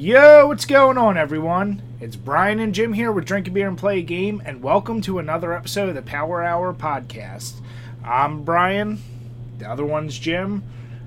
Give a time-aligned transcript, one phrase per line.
[0.00, 1.82] Yo, what's going on, everyone?
[2.00, 5.00] It's Brian and Jim here with Drink a Beer and Play a Game, and welcome
[5.00, 7.54] to another episode of the Power Hour Podcast.
[8.04, 9.02] I'm Brian,
[9.58, 10.62] the other one's Jim,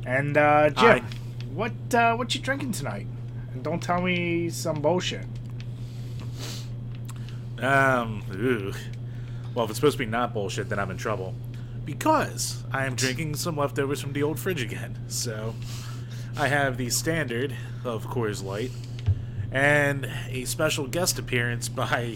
[0.05, 1.03] and uh, Jim, Hi.
[1.53, 3.07] what uh, what you drinking tonight?
[3.53, 5.25] And don't tell me some bullshit.
[7.59, 8.73] Um, ooh.
[9.55, 11.33] Well, if it's supposed to be not bullshit, then I'm in trouble.
[11.85, 14.99] Because I am drinking some leftovers from the old fridge again.
[15.07, 15.55] So,
[16.37, 18.71] I have the standard of Coors Light
[19.51, 22.15] and a special guest appearance by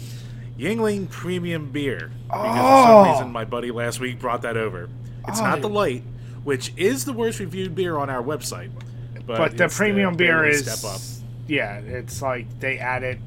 [0.58, 2.12] Yuengling Premium Beer.
[2.28, 2.86] Because for Oh.
[3.04, 4.90] some reason, my buddy last week brought that over.
[5.28, 5.44] It's Oh.
[5.44, 5.74] not the oh.
[5.74, 6.04] light,
[6.44, 8.70] which is the worst reviewed beer on our website.
[9.26, 11.02] But, But the premium beer is Step up.
[11.48, 13.20] yeah, it's like they added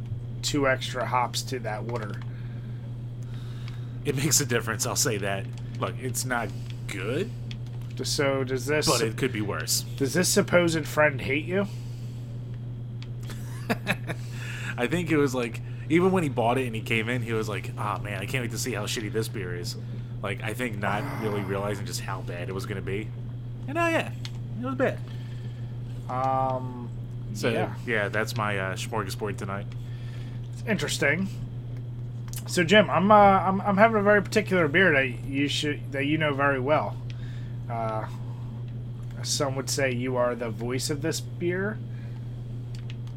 [0.43, 2.15] two extra hops to that water.
[4.05, 5.45] It makes a difference, I'll say that.
[5.81, 6.49] Look, it's not
[6.87, 7.31] good,
[8.05, 9.83] So does this but it could be worse.
[9.97, 11.67] does this supposed friend hate you?
[14.77, 17.33] I think it was like even when he bought it and he came in, he
[17.33, 19.77] was like, "Oh man, I can't wait to see how shitty this beer is."
[20.23, 23.09] Like I think not really realizing just how bad it was gonna be.
[23.67, 24.11] And oh yeah,
[24.61, 24.99] it was bad.
[26.09, 26.89] Um,
[27.35, 27.75] So yeah.
[27.87, 29.67] yeah, that's my uh, smorgasbord tonight.
[30.53, 31.29] It's interesting.
[32.47, 36.07] So Jim, I'm uh, I'm I'm having a very particular beer that you should that
[36.07, 36.97] you know very well.
[37.71, 38.07] Uh,
[39.23, 41.79] some would say you are the voice of this beer.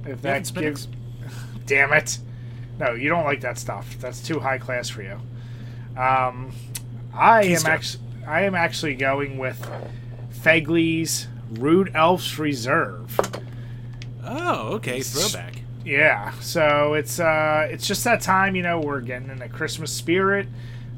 [0.02, 0.88] If Yeah, that it's gives,
[1.66, 2.20] damn it,
[2.80, 3.98] no, you don't like that stuff.
[4.00, 5.20] That's too high class for you.
[5.98, 6.52] Um,
[7.14, 9.70] I am actually I am actually going with
[10.32, 13.20] Fegley's Rude Elves Reserve.
[14.24, 15.62] Oh, okay, throwback.
[15.84, 18.80] Yeah, so it's uh, it's just that time, you know.
[18.80, 20.48] We're getting in the Christmas spirit.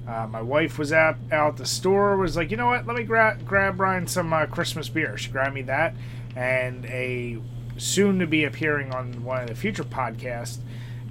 [0.08, 2.86] Uh, my wife was out out at the store, was like, you know what?
[2.86, 5.18] Let me grab grab Brian some uh, Christmas beer.
[5.18, 5.96] She grabbed me that
[6.36, 7.40] and a
[7.78, 10.58] soon to be appearing on one of the future podcasts,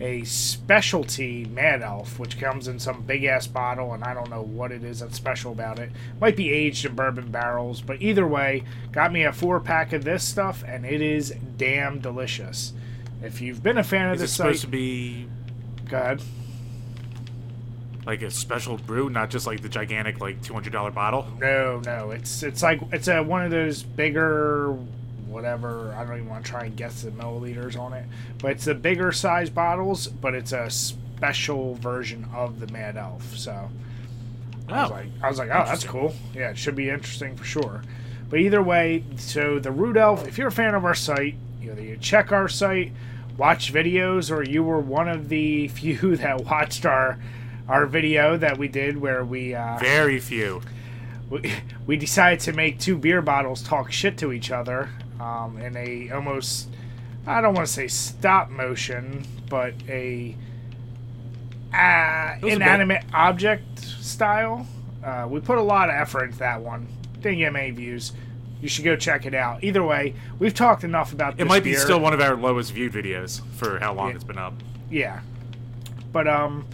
[0.01, 4.43] a specialty Mad Elf, which comes in some big ass bottle, and I don't know
[4.43, 5.91] what it is that's special about it.
[6.21, 10.05] Might be aged in bourbon barrels, but either way, got me a four pack of
[10.05, 12.73] this stuff, and it is damn delicious.
[13.23, 15.29] If you've been a fan of Is it this supposed site, to be
[15.89, 16.23] go ahead.
[18.05, 21.27] Like a special brew, not just like the gigantic like two hundred dollar bottle?
[21.41, 24.73] No, no, it's it's like it's a one of those bigger,
[25.29, 25.95] whatever.
[25.97, 28.05] I don't even want to try and guess the milliliters on it,
[28.39, 33.37] but it's the bigger size bottles, but it's a special version of the Mad Elf.
[33.37, 33.71] So
[34.69, 34.95] I was Oh.
[34.95, 36.15] like, I was like, oh, that's cool.
[36.35, 37.83] Yeah, it should be interesting for sure.
[38.29, 41.71] But either way, so the Rude Elf, if you're a fan of our site, you
[41.71, 42.91] either you check our site,
[43.37, 47.19] watch videos, or you were one of the few that watched our
[47.73, 50.61] our video that we did where we uh, Very few.
[51.31, 51.53] we,
[51.87, 56.11] we decided to make two beer bottles talk shit to each other um, in a
[56.11, 56.69] almost
[57.27, 60.37] I don't want to say stop motion, but a
[61.73, 62.53] uh, was a bit.
[62.55, 64.67] inanimate object style.
[65.05, 66.87] Uh, we put a lot of effort into that one.
[67.21, 68.13] Didn't get many views.
[68.61, 69.65] You should go check it out.
[69.65, 71.81] Either way, we've talked enough about It might be beer.
[71.81, 74.15] still one of our lowest viewed videos for how long Yeah.
[74.17, 74.55] it's been up.
[74.91, 75.21] Yeah.
[76.13, 76.67] But um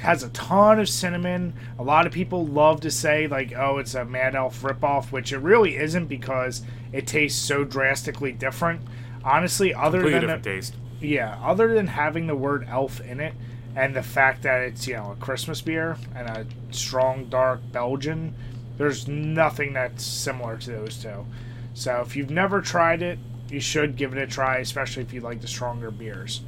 [0.00, 1.54] has a ton of cinnamon.
[1.78, 5.32] A lot of people love to say like, "Oh, it's a Mad Elf ripoff," which
[5.32, 6.62] it really isn't because
[6.92, 8.80] it tastes so drastically different.
[9.24, 10.74] Honestly, other Completely than the, taste.
[11.00, 13.34] yeah, other than having the word elf in it
[13.76, 18.34] and the fact that it's, you know, a Christmas beer and a strong dark Belgian,
[18.78, 21.26] there's nothing that's similar to those two.
[21.74, 23.18] So if you've never tried it,
[23.50, 26.40] you should give it a try, especially if you like the stronger beers.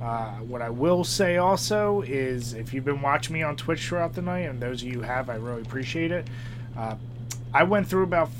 [0.00, 4.12] Uh, what I will say also is if you've been watching me on Twitch throughout
[4.14, 6.28] the night, and those of you who have, I really appreciate it.
[6.76, 6.96] Uh,
[7.54, 8.30] I went through about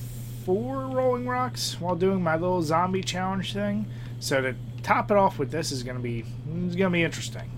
[0.44, 3.86] four Rolling Rocks while doing my little zombie challenge thing.
[4.20, 6.24] So to top it off with this is gonna be
[6.64, 7.50] it's gonna be interesting.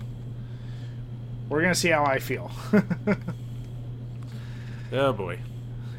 [1.49, 2.51] We're gonna see how I feel.
[4.91, 5.39] Oh boy.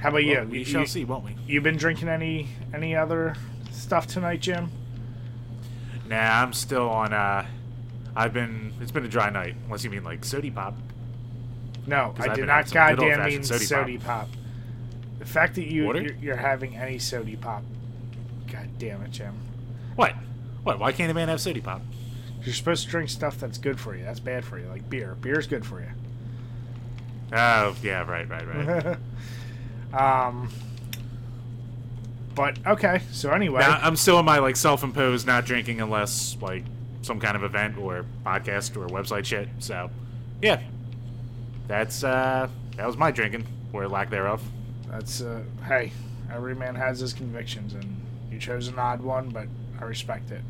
[0.00, 0.46] how about you?
[0.50, 0.64] We you?
[0.64, 1.36] shall you- see, won't we?
[1.46, 3.36] You been drinking any any other
[3.70, 4.70] stuff tonight, Jim?
[6.08, 7.12] Nah, I'm still on.
[7.12, 7.46] uh
[8.16, 8.72] I've been.
[8.80, 10.74] It's been a dry night, unless you mean like sody pop.
[11.86, 14.28] No, I I've did been not some good goddamn mean old-fashioned sody sody pop.
[15.18, 16.02] The fact that you Water?
[16.02, 17.62] you're, you're having any sody pop,
[18.50, 19.34] god damn it, Jim.
[19.96, 20.14] What?
[20.62, 20.78] What?
[20.78, 21.82] Why can't a man have sody pop?
[22.42, 24.02] You're supposed to drink stuff that's good for you.
[24.02, 25.14] That's bad for you, like beer.
[25.20, 25.88] Beer's good for you.
[27.32, 28.96] Oh, yeah, right, right, right.
[30.28, 30.48] um,
[32.34, 33.02] but okay.
[33.12, 36.64] So anyway, now, I'm still in my like self-imposed not drinking unless like
[37.02, 39.48] some kind of event or podcast or website shit.
[39.58, 39.90] So,
[40.42, 40.60] yeah,
[41.68, 44.42] that's uh that was my drinking or lack thereof.
[44.90, 45.92] that's uh, hey,
[46.32, 48.00] every man has his convictions, and
[48.30, 49.46] you chose an odd one, but
[49.80, 50.42] I respect it.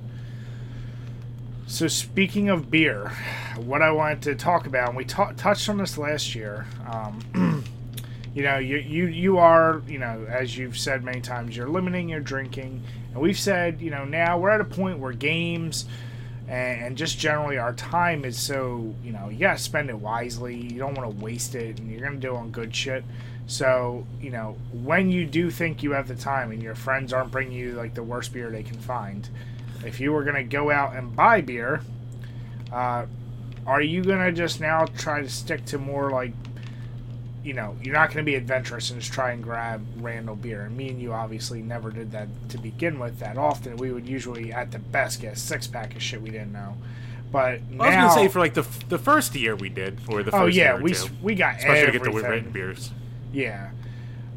[1.67, 3.12] So speaking of beer,
[3.56, 6.67] what I wanted to talk about, and we ta- touched on this last year.
[6.91, 7.64] Um,
[8.35, 12.08] you know, you, you you are, you know, as you've said many times, you're limiting
[12.08, 12.82] your drinking,
[13.12, 15.85] and we've said, you know, now we're at a point where games
[16.50, 20.56] and, and just generally our time is so, you know, you gotta spend it wisely.
[20.56, 23.05] You don't want to waste it, and you're gonna do it on good shit.
[23.47, 27.31] So, you know, when you do think you have the time and your friends aren't
[27.31, 29.29] bringing you like the worst beer they can find,
[29.85, 31.82] if you were gonna go out and buy beer,
[32.73, 33.06] uh,
[33.64, 36.32] are you gonna just now try to stick to more like,
[37.42, 40.62] you know, you're not gonna be adventurous and just try and grab random beer?
[40.62, 43.76] And me and you obviously never did that to begin with that often.
[43.76, 46.76] We would usually, at the best, get a six pack of shit we didn't know.
[47.32, 50.00] But now, I was gonna say for like the f- the first year we did,
[50.08, 51.08] or the oh, first oh yeah, we two.
[51.22, 52.90] we got especially to get the written beers.
[53.32, 53.70] Yeah.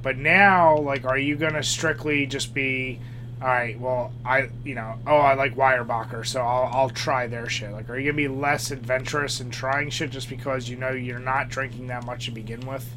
[0.04, 3.00] But now, like, are you gonna strictly just be,
[3.44, 3.78] all right?
[3.78, 7.74] Well, I, you know, oh, I like Weyerbacher, so I'll I'll try their shit.
[7.74, 11.20] Like, are you gonna be less adventurous in trying shit just because you know you're
[11.20, 12.90] not drinking that much to begin with?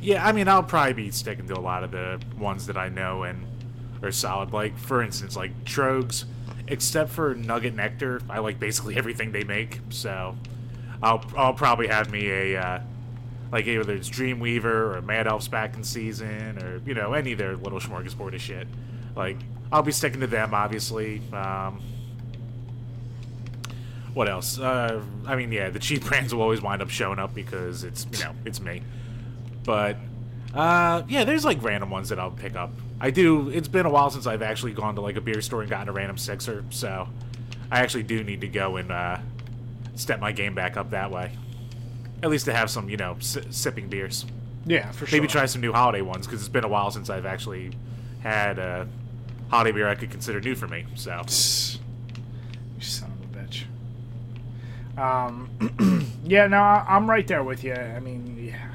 [0.00, 2.88] Yeah, I mean, I'll probably be sticking to a lot of the ones that I
[2.88, 3.44] know and
[4.00, 4.52] are solid.
[4.52, 6.24] Like, for instance, like Tröegs,
[6.68, 9.80] except for Nugget Nectar, I like basically everything they make.
[9.90, 10.36] So,
[11.02, 12.80] I'll I'll probably have me a uh,
[13.52, 17.38] like either it's Dreamweaver or Mad Elf's back in season or you know any of
[17.38, 18.66] their little smorgasbord of shit.
[19.16, 19.36] Like,
[19.72, 21.22] I'll be sticking to them, obviously.
[21.32, 21.80] Um,
[24.12, 24.58] what else?
[24.58, 28.06] Uh, I mean, yeah, the cheap brands will always wind up showing up because it's
[28.12, 28.82] you know it's me.
[29.64, 29.96] But
[30.54, 32.70] uh, yeah, there's like random ones that I'll pick up.
[33.00, 33.48] I do.
[33.50, 35.88] It's been a while since I've actually gone to like a beer store and gotten
[35.88, 37.08] a random sixer, so
[37.70, 39.18] I actually do need to go and uh,
[39.96, 41.32] step my game back up that way.
[42.24, 44.24] At least to have some, you know, si- sipping beers.
[44.64, 45.14] Yeah, for sure.
[45.18, 47.72] Maybe try some new holiday ones because it's been a while since I've actually
[48.22, 48.88] had a
[49.50, 50.86] holiday beer I could consider new for me.
[50.94, 51.26] So You
[52.80, 53.64] son of a bitch.
[54.98, 57.74] Um, yeah, no, I'm right there with you.
[57.74, 58.70] I mean, yeah.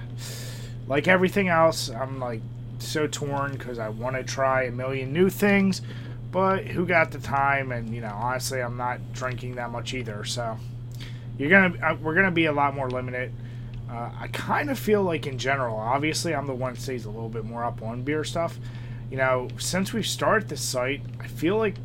[0.86, 2.42] Like everything else, I'm like
[2.78, 5.82] so torn because I want to try a million new things,
[6.32, 7.72] but who got the time?
[7.72, 10.24] And you know, honestly, I'm not drinking that much either.
[10.24, 10.56] So
[11.40, 13.34] you're gonna, uh, we're gonna be a lot more limited.
[13.90, 17.10] Uh, I kind of feel like in general, obviously, I'm the one that stays a
[17.10, 18.60] little bit more up on beer stuff.
[19.10, 21.76] You know, since we've started this site, I feel like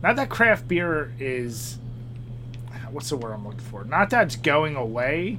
[0.00, 1.78] not that craft beer is
[2.94, 3.84] what's the word I'm looking for?
[3.84, 5.38] Not that it's going away.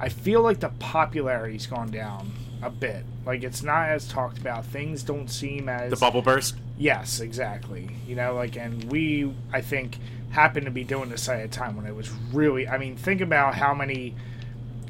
[0.00, 2.32] I feel like the popularity's gone down
[2.62, 3.04] a bit.
[3.24, 4.66] Like it's not as talked about.
[4.66, 6.56] Things don't seem as the bubble burst.
[6.76, 7.88] Yes, exactly.
[8.06, 9.98] You know, like, and we, I think,
[10.30, 12.68] happened to be doing this at a time when it was really.
[12.68, 14.14] I mean, think about how many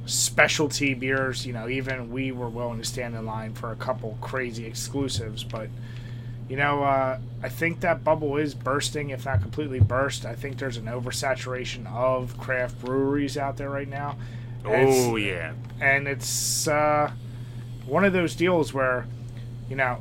[0.06, 1.46] specialty beers.
[1.46, 5.44] You know, even we were willing to stand in line for a couple crazy exclusives,
[5.44, 5.68] but.
[6.48, 10.24] You know, uh, I think that bubble is bursting, if not completely burst.
[10.24, 14.16] I think there's an oversaturation of craft breweries out there right now.
[14.64, 15.54] And Oh yeah.
[15.80, 17.10] and it's uh,
[17.84, 19.08] one of those deals where,
[19.68, 19.98] you know,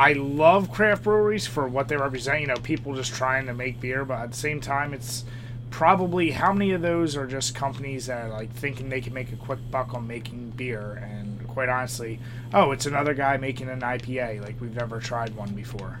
[0.00, 2.40] I love craft breweries for what they represent.
[2.40, 5.24] You know, people just trying to make beer, but at the same time, it's
[5.68, 9.30] probably how many of those are just companies that are like thinking they can make
[9.30, 12.18] a quick buck on making beer, and quite honestly,
[12.54, 14.42] oh, it's another guy making an IPA.
[14.42, 16.00] Like we've never tried one before.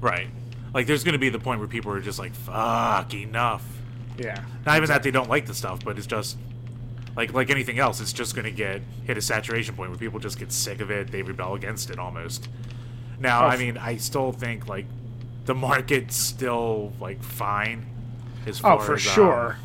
[0.00, 0.28] Right.
[0.72, 3.66] Like there's gonna be the point where people are just like, fuck, enough.
[4.16, 6.38] Yeah, Not even that they don't like the stuff, but it's just
[7.16, 10.38] like like anything else, it's just gonna get hit a saturation point where people just
[10.38, 12.48] get sick of it, they rebel against it almost.
[13.20, 14.86] Now, I mean, I still think like
[15.44, 17.86] the market's still like fine
[18.46, 19.56] as Oh, far for as, um, sure.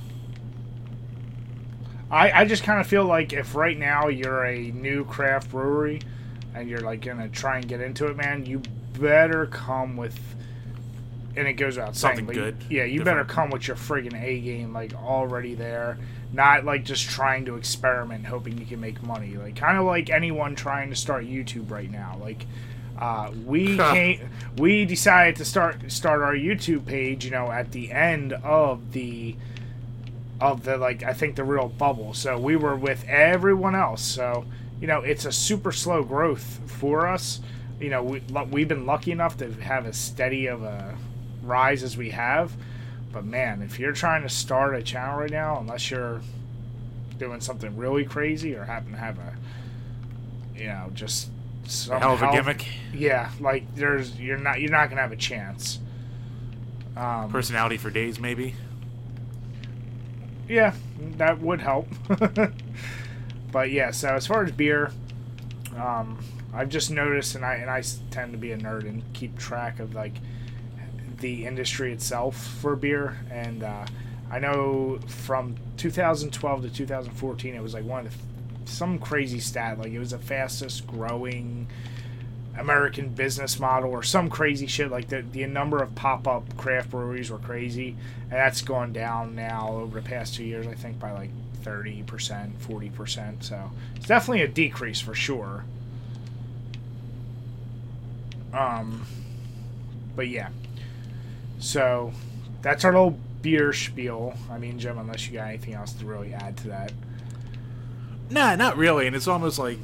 [2.11, 6.01] I, I just kind of feel like if right now you're a new craft brewery
[6.55, 8.61] and you're like gonna try and get into it, man, you
[8.99, 10.19] better come with,
[11.35, 14.39] and it goes saying, Something but good, Yeah, you better come with your friggin' A
[14.41, 15.99] game like already there,
[16.31, 19.36] not like just trying to experiment, hoping you can make money.
[19.36, 22.17] Like kind of like anyone trying to start YouTube right now.
[22.21, 22.45] Like
[23.00, 27.91] uh, we came, we decided to start start our YouTube page, you know, at the
[27.91, 29.36] end of the
[30.39, 32.13] of the like I think the real bubble.
[32.13, 34.01] So we were with everyone else.
[34.01, 34.45] So
[34.79, 37.41] you know, it's a super slow growth for us.
[37.79, 38.21] You know, we
[38.51, 40.95] we've been lucky enough to have as steady of a
[41.43, 42.55] rise as we have.
[43.11, 46.21] But man, if you're trying to start a channel right now, unless you're
[47.17, 49.35] doing something really crazy or happen to have a,
[50.55, 51.29] you know, just
[51.65, 52.65] some hell of a gimmick.
[52.93, 55.79] Yeah, like there's you're not you're not gonna have a chance.
[56.95, 58.55] Um, Personality for days, maybe.
[60.47, 60.73] Yeah,
[61.17, 61.87] that would help.
[63.51, 64.91] but yeah, so as far as beer,
[65.77, 66.17] um,
[66.53, 69.79] I've just noticed, and I and I tend to be a nerd and keep track
[69.79, 70.15] of like
[71.19, 73.85] the industry itself for beer, and uh,
[74.31, 79.79] I know from 2012 to 2014, it was like one of the, some crazy stat,
[79.79, 81.67] like it was the fastest growing
[82.57, 84.91] American business model or some crazy shit.
[84.91, 89.35] Like the the number of pop up craft breweries were crazy, and that's gone down
[89.35, 90.67] now over the past two years.
[90.67, 91.31] I think by like
[91.63, 93.43] 30 percent, 40 percent.
[93.43, 95.63] So it's definitely a decrease for sure.
[98.53, 99.05] Um,
[100.15, 100.49] but yeah.
[101.59, 102.11] So
[102.61, 104.33] that's our little beer spiel.
[104.51, 106.91] I mean, Jim, unless you got anything else to really add to that.
[108.29, 109.07] Nah, not really.
[109.07, 109.77] And it's almost like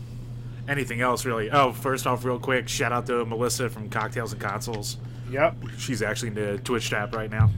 [0.68, 1.50] anything else, really.
[1.52, 4.98] Oh, first off, real quick, shout out to Melissa from Cocktails and Consoles.
[5.32, 5.56] Yep.
[5.78, 7.50] She's actually in the Twitch chat right now.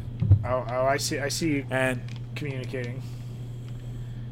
[0.46, 1.20] Oh, oh, I see.
[1.20, 2.02] I see And
[2.36, 3.02] communicating.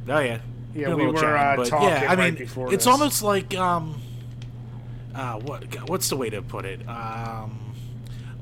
[0.08, 0.40] oh yeah,
[0.74, 2.68] Yeah, we were chatting, uh, talking yeah, I right mean, before.
[2.74, 2.88] it's this.
[2.92, 4.02] almost like um,
[5.14, 6.88] uh, what what's the way to put it?
[6.88, 7.65] Um,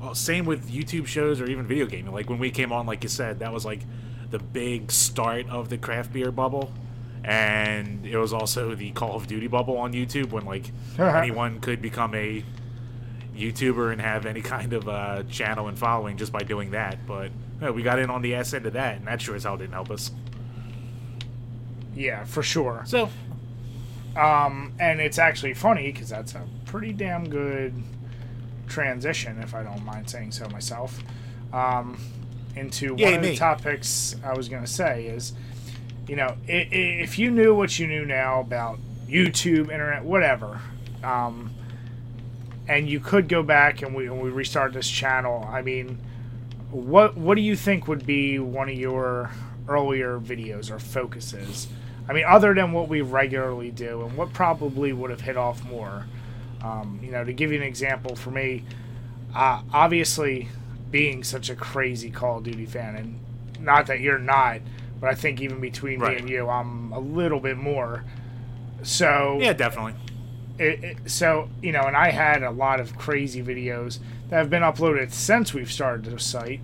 [0.04, 2.12] well, same with YouTube shows or even video gaming.
[2.12, 3.80] Like when we came on, like you said, that was like
[4.30, 6.70] the big start of the craft beer bubble,
[7.24, 11.80] and it was also the Call of Duty bubble on YouTube when like anyone could
[11.80, 12.44] become a
[13.34, 17.06] YouTuber and have any kind of uh, channel and following just by doing that.
[17.06, 17.30] But
[17.72, 19.72] we got in on the ass end of that, and that sure as hell didn't
[19.72, 20.10] help us.
[21.94, 22.82] yeah, for sure.
[22.86, 23.08] So
[24.16, 27.72] Um, and it's actually funny because that's a pretty damn good
[28.66, 31.02] transition, if I don't mind saying so myself,
[31.52, 31.98] um,
[32.56, 35.32] into Yay, one of the topics I was going to say is,
[36.08, 38.78] you know, if you knew what you knew now about
[39.08, 40.60] YouTube, internet, whatever,
[41.02, 41.50] um,
[42.68, 45.98] and you could go back and we, and we restart this channel, I mean,
[46.70, 49.30] what what do you think would be one of your
[49.68, 51.68] earlier videos or focuses?
[52.08, 55.64] I mean, other than what we regularly do, and what probably would have hit off
[55.64, 56.06] more.
[56.64, 58.64] Um, you know, to give you an example, for me,
[59.34, 60.48] uh, obviously,
[60.90, 63.18] being such a crazy Call of Duty fan, and
[63.60, 64.60] not that you're not,
[64.98, 68.04] but I think even between me and you, I'm a little bit more.
[68.82, 69.94] So yeah, definitely.
[70.58, 73.98] it, it, so you know, and I had a lot of crazy videos
[74.30, 76.60] that have been uploaded since we've started the site,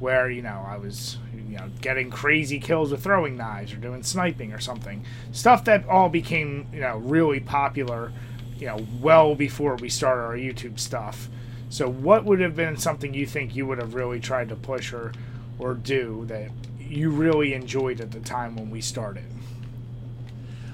[0.00, 4.02] where you know I was you know getting crazy kills with throwing knives or doing
[4.02, 8.12] sniping or something, stuff that all became you know really popular,
[8.58, 11.28] you know, well before we started our YouTube stuff.
[11.68, 14.92] So, what would have been something you think you would have really tried to push
[14.92, 15.12] or
[15.58, 19.24] or do that you really enjoyed at the time when we started?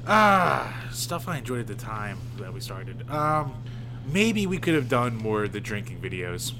[0.07, 3.09] Ah, stuff I enjoyed at the time that we started.
[3.11, 3.63] Um,
[4.11, 6.53] maybe we could have done more of the drinking videos.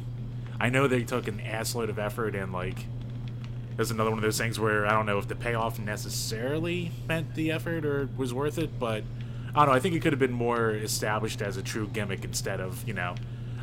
[0.61, 2.87] I know they took an assload of effort and like,
[3.77, 7.35] there's another one of those things where I don't know if the payoff necessarily meant
[7.35, 9.05] the effort or was worth it, but
[9.55, 9.75] I don't know.
[9.75, 12.95] I think it could have been more established as a true gimmick instead of you
[12.95, 13.15] know,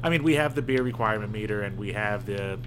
[0.03, 2.59] I mean we have the beer requirement meter and we have the,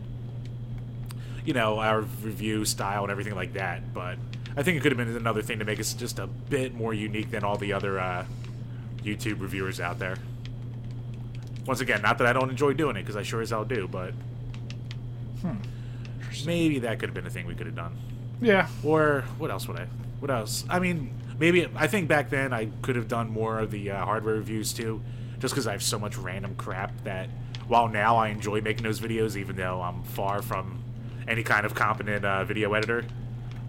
[1.45, 4.19] you know, our review style and everything like that, but
[4.57, 6.93] I think it could have been another thing to make us just a bit more
[6.93, 8.25] unique than all the other uh,
[9.03, 10.17] YouTube reviewers out there.
[11.67, 13.87] Once again, not that I don't enjoy doing it, because I sure as hell do,
[13.87, 14.13] but
[15.41, 15.55] hmm.
[16.45, 17.97] maybe that could have been a thing we could have done.
[18.41, 19.87] Yeah, Or what else would I?
[20.19, 20.65] What else?
[20.69, 24.05] I mean, maybe I think back then I could have done more of the uh,
[24.05, 25.03] hardware reviews too,
[25.41, 27.29] just because I have so much random crap that
[27.67, 30.85] while now I enjoy making those videos, even though I'm far from
[31.27, 33.05] any kind of competent uh, video editor,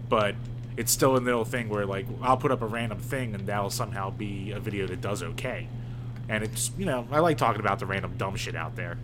[0.08, 0.36] but
[0.76, 3.70] it's still a little thing where like I'll put up a random thing and that'll
[3.70, 5.66] somehow be a video that does okay,
[6.28, 8.98] and it's you know I like talking about the random dumb shit out there.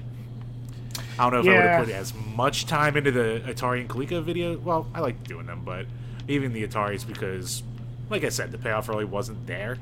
[1.19, 3.89] I don't know if I would have put as much time into the Atari and
[3.89, 4.57] Coleco video.
[4.57, 5.87] Well, I like doing them, but
[6.29, 7.63] even the Ataris because,
[8.11, 9.79] like I said, the payoff really wasn't there.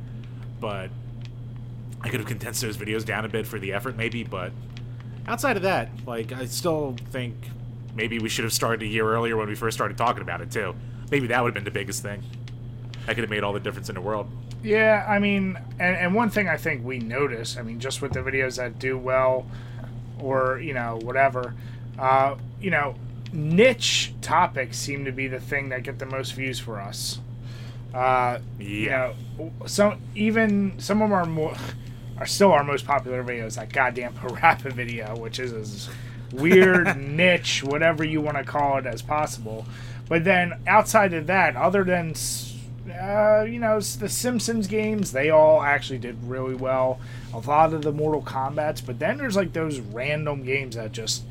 [0.61, 0.91] But
[2.01, 4.25] I could have condensed those videos down a bit for the effort, maybe.
[4.25, 4.53] But
[5.27, 7.35] outside of that, like I still think
[7.95, 10.51] maybe we should have started a year earlier when we first started talking about it
[10.51, 10.75] too.
[11.11, 12.23] Maybe that would have been the biggest thing.
[13.07, 14.29] That could have made all the difference in the world.
[14.63, 18.13] Yeah, I mean, and, and one thing I think we notice, I mean, just with
[18.13, 19.47] the videos that do well,
[20.19, 21.55] or you know, whatever,
[21.99, 22.97] uh, you know,
[23.33, 27.21] niche topics seem to be the thing that get the most views for us.
[27.95, 29.13] Uh, You Yeah.
[29.39, 31.55] know, some even some of our more
[32.19, 33.57] are still our most popular videos.
[33.57, 35.89] That goddamn Parappa video, which is as
[36.33, 39.67] weird niche, whatever you want to call it, as possible.
[40.09, 42.15] But then outside of that, other than
[43.01, 46.99] uh, you know the Simpsons games, they all actually did really well.
[47.35, 51.23] A lot of the Mortal Kombat's, but then there's like those random games that just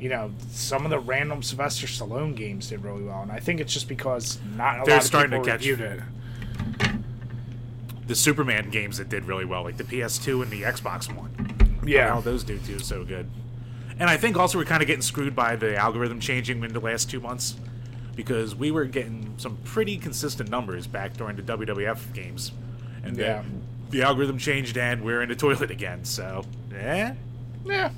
[0.00, 3.60] you know, some of the random Sylvester Stallone games did really well, and I think
[3.60, 6.00] it's just because not a They're lot of starting to people catch- reviewed it.
[8.06, 11.80] The Superman games that did really well, like the PS2 and the Xbox One.
[11.84, 12.08] Yeah.
[12.14, 13.28] How those do too so good.
[13.98, 16.80] And I think also we're kind of getting screwed by the algorithm changing in the
[16.80, 17.56] last two months
[18.14, 22.52] because we were getting some pretty consistent numbers back during the WWF games.
[23.02, 23.42] And Yeah.
[23.42, 26.04] then the algorithm changed and we're in the toilet again.
[26.04, 26.44] So,
[26.76, 27.14] eh?
[27.64, 27.90] Yeah,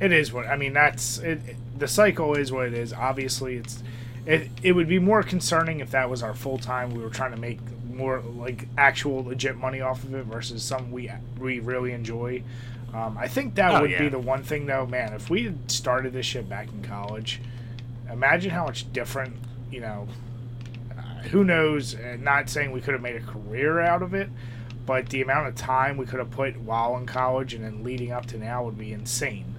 [0.00, 0.72] it is what I mean.
[0.72, 2.92] That's it, it- The cycle is what it is.
[2.92, 3.82] Obviously, it's
[4.26, 4.48] it.
[4.62, 6.94] It would be more concerning if that was our full time.
[6.94, 7.58] We were trying to make
[7.92, 12.42] more like actual legit money off of it versus some we we really enjoy.
[12.92, 15.12] Um, I think that Oh, would be the one thing though, man.
[15.14, 17.40] If we had started this shit back in college,
[18.10, 19.34] imagine how much different.
[19.72, 20.08] You know,
[20.96, 21.94] uh, who knows?
[21.96, 24.28] uh, Not saying we could have made a career out of it,
[24.86, 28.12] but the amount of time we could have put while in college and then leading
[28.12, 29.53] up to now would be insane.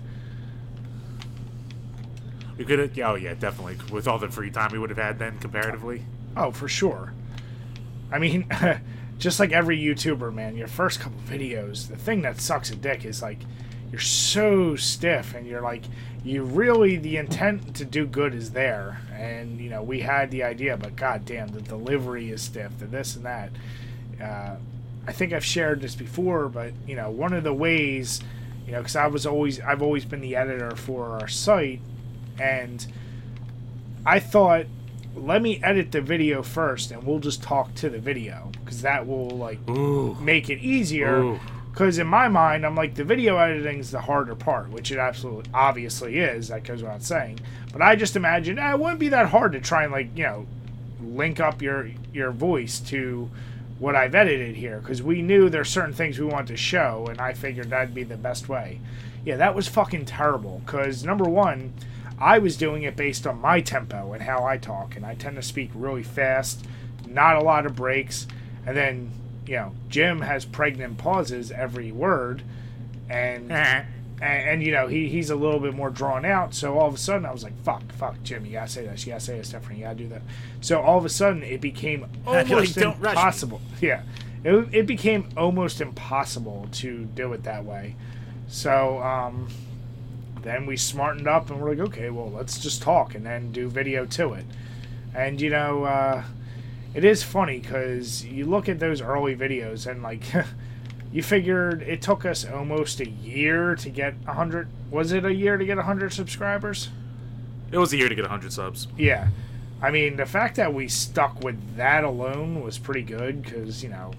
[2.58, 3.78] We could have, oh yeah, definitely.
[3.92, 6.04] With all the free time we would have had then, comparatively.
[6.38, 7.14] Oh, for sure.
[8.12, 8.48] I mean,
[9.18, 13.06] just like every YouTuber, man, your first couple videos, the thing that sucks a dick
[13.06, 13.40] is like
[13.92, 15.84] you're so stiff and you're like
[16.24, 20.44] you really the intent to do good is there and you know we had the
[20.44, 23.52] idea but god damn the delivery is stiff the this and that
[24.22, 24.56] uh,
[25.08, 28.20] i think i've shared this before but you know one of the ways
[28.66, 31.80] you know because i was always i've always been the editor for our site
[32.40, 32.88] and
[34.06, 34.66] i thought
[35.16, 39.08] let me edit the video first and we'll just talk to the video because that
[39.08, 40.16] will like Ooh.
[40.16, 41.40] make it easier.
[41.72, 44.98] Because in my mind i'm like the video editing is the harder part which it
[44.98, 47.40] absolutely obviously is that goes without saying.
[47.72, 50.24] But i just imagine eh, it wouldn't be that hard to try and like you
[50.24, 50.48] know
[51.02, 53.30] link up your your voice to
[53.78, 57.20] what i've edited here because we knew there's certain things we want to show and
[57.20, 58.80] i figured that'd be the best way.
[59.26, 61.74] Yeah that was fucking terrible because number one
[62.20, 65.36] i was doing it based on my tempo and how i talk and i tend
[65.36, 66.66] to speak really fast
[67.08, 68.28] not a lot of breaks
[68.66, 69.12] and then
[69.46, 72.42] you know jim has pregnant pauses every word
[73.10, 73.88] and and,
[74.22, 76.98] and you know he, he's a little bit more drawn out so all of a
[76.98, 79.50] sudden i was like fuck fuck jim you gotta say this you gotta say this
[79.50, 80.22] different you gotta do that.
[80.62, 83.62] So all of a sudden it became like, almost "Don't rush me." impossible.
[83.82, 84.04] Yeah.
[84.44, 87.96] It, it became almost impossible to do it that way.
[88.48, 89.48] So um
[90.46, 93.68] then we smartened up and we're like okay well let's just talk and then do
[93.68, 94.46] video to it.
[95.14, 96.24] And you know uh
[96.94, 100.24] it is funny because you look at those early videos and like
[101.12, 105.58] you figured it took us almost a year to get 100 was it a year
[105.58, 106.90] to get 100 subscribers?
[107.72, 108.88] It was a year to get 100 subs.
[108.98, 109.28] yeah.
[109.82, 113.90] I mean the fact that we stuck with that alone was pretty good because you
[113.90, 114.12] know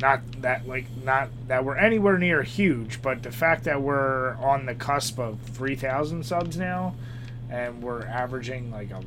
[0.00, 4.64] not that like not that we're anywhere near huge but the fact that we're on
[4.66, 6.94] the cusp of 3000 subs now
[7.50, 9.00] and we're averaging like a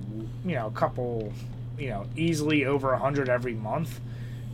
[0.45, 1.31] you know a couple
[1.77, 3.99] you know easily over 100 every month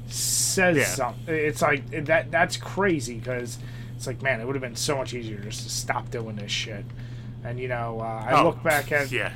[0.07, 0.83] says Yeah.
[0.85, 3.57] something it's like that that's crazy because
[3.95, 6.51] it's like man it would have been so much easier just to stop doing this
[6.51, 6.85] shit
[7.43, 9.31] and you know uh, i Oh, look back at Yeah.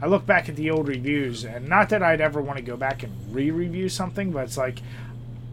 [0.00, 2.76] I look back at the old reviews, and not that I'd ever want to go
[2.76, 4.80] back and re-review something, but it's like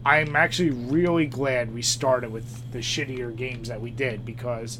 [0.05, 4.79] I'm actually really glad we started with the shittier games that we did because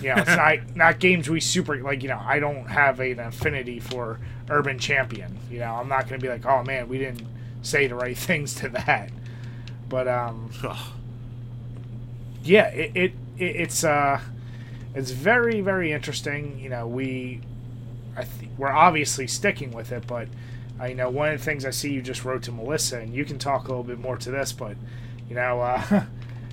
[0.00, 3.18] you know it's not not games we super like you know I don't have an
[3.20, 5.38] affinity for Urban Champion.
[5.50, 7.26] You know I'm not going to be like oh man we didn't
[7.62, 9.10] say the right things to that,
[9.88, 10.50] but um
[12.42, 14.20] yeah, it, it, it it's uh,
[14.94, 16.58] it's very very interesting.
[16.58, 17.40] You know, we,
[18.16, 20.28] I think we're obviously sticking with it, but
[20.82, 23.24] I know one of the things I see you just wrote to Melissa, and you
[23.24, 24.76] can talk a little bit more to this, but
[25.28, 26.04] you know, uh,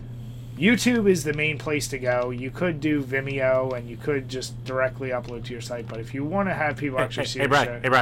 [0.58, 2.30] YouTube is the main place to go.
[2.30, 6.14] You could do Vimeo, and you could just directly upload to your site, but if
[6.14, 8.00] you want to have people Hey, actually hey, see hey, your Bri, shit, hey, Bri.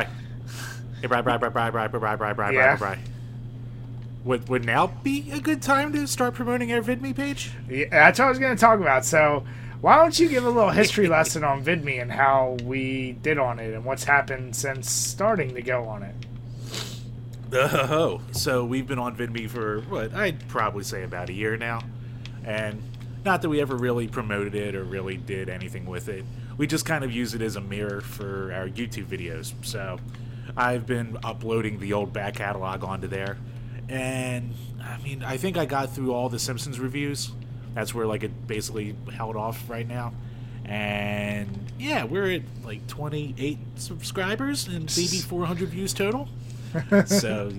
[1.00, 2.76] Hey, Bri, Bri, Bri, Bri, Bri, Bri, Bri, Bri, Yeah?
[2.76, 2.98] Bri, Bri.
[4.26, 7.52] Would, would now be a good time to start promoting our VidMe page?
[7.70, 9.06] Yeah, that's what I was going to talk about.
[9.06, 9.46] So,
[9.82, 13.60] why don't you give a little history lesson on VidMe and how we did on
[13.60, 16.16] it and what's happened since starting to go on it?
[17.54, 21.82] Oh, so we've been on VidMe for what I'd probably say about a year now,
[22.44, 22.82] and
[23.24, 26.26] not that we ever really promoted it or really did anything with it.
[26.58, 29.54] We just kind of use it as a mirror for our YouTube videos.
[29.63, 30.00] So
[30.58, 33.38] I've been uploading the old back catalog onto there,
[33.88, 37.32] and I mean I think I got through all the Simpsons reviews.
[37.78, 40.12] That's where like it basically held off right now.
[40.66, 46.28] And yeah, we're at like 28 subscribers and maybe 400 views total
[47.06, 47.52] so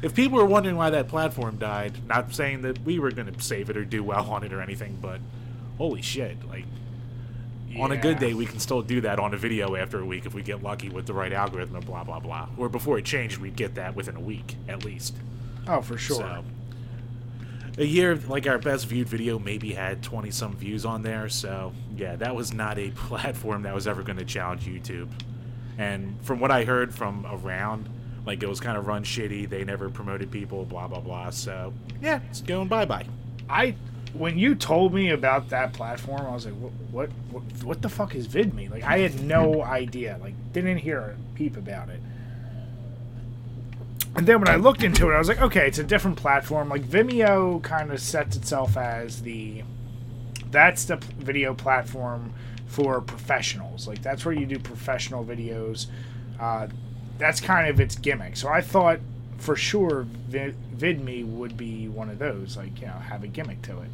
[0.00, 3.40] if people are wondering why that platform died not saying that we were going to
[3.42, 5.20] save it or do well on it or anything but
[5.78, 6.64] holy shit like
[7.78, 10.26] on a good day we can still do that on a video after a week
[10.26, 13.04] if we get lucky with the right algorithm and blah blah blah or before it
[13.04, 15.14] changed we'd get that within a week at least
[15.68, 16.16] Oh, for sure.
[16.16, 16.44] so
[17.78, 21.72] a year like our best viewed video maybe had 20 some views on there so
[21.96, 25.08] yeah that was not a platform that was ever going to challenge youtube
[25.78, 27.88] and from what i heard from around
[28.26, 31.72] like it was kind of run shitty they never promoted people blah blah blah so
[32.00, 33.06] yeah it's going bye-bye
[33.48, 33.74] I
[34.14, 37.88] when you told me about that platform, I was like, what, what, what, what the
[37.88, 38.70] fuck is VidMe?
[38.70, 40.18] Like, I had no idea.
[40.20, 42.00] Like, didn't hear a peep about it.
[44.14, 46.68] And then when I looked into it, I was like, okay, it's a different platform.
[46.68, 49.62] Like Vimeo kind of sets itself as the
[50.50, 52.34] that's the video platform
[52.66, 53.88] for professionals.
[53.88, 55.86] Like that's where you do professional videos.
[56.38, 56.68] Uh,
[57.18, 58.36] that's kind of its gimmick.
[58.36, 59.00] So I thought
[59.38, 62.56] for sure Vi- VidMe would be one of those.
[62.56, 63.90] Like you know, have a gimmick to it.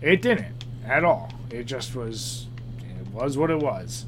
[0.00, 1.30] It didn't at all.
[1.50, 2.46] It just was.
[2.78, 4.06] It was what it was.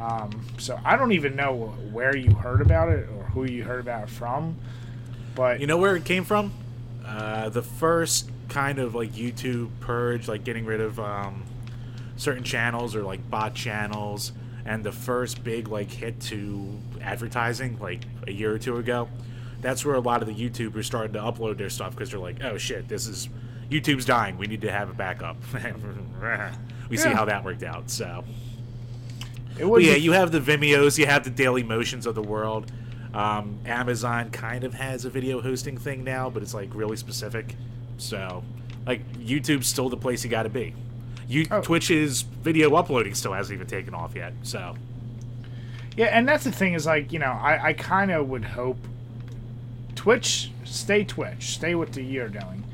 [0.00, 1.54] Um, so I don't even know
[1.92, 4.56] where you heard about it or who you heard about it from.
[5.36, 6.52] But You know where it came from?
[7.04, 11.44] Uh, the first kind of like YouTube purge, like getting rid of um,
[12.16, 14.32] certain channels or like bot channels,
[14.64, 19.08] and the first big like hit to advertising, like a year or two ago.
[19.60, 22.42] That's where a lot of the YouTubers started to upload their stuff because they're like,
[22.42, 23.28] "Oh shit, this is
[23.70, 24.38] YouTube's dying.
[24.38, 25.36] We need to have a backup."
[26.88, 27.90] we see how that worked out.
[27.90, 28.24] So
[29.58, 32.72] it was yeah, you have the Vimeos, you have the Daily Motions of the world.
[33.16, 37.56] Um, Amazon kind of has a video hosting thing now, but it's like really specific.
[37.96, 38.44] So,
[38.86, 40.74] like YouTube's still the place you got to be.
[41.26, 41.62] You Oh.
[41.62, 44.34] Twitch's video uploading still hasn't even taken off yet.
[44.42, 44.74] So,
[45.96, 48.76] Yeah, and that's the thing is like you know I, I kind of would hope
[49.94, 52.64] Twitch stay Twitch, stay what the you're doing.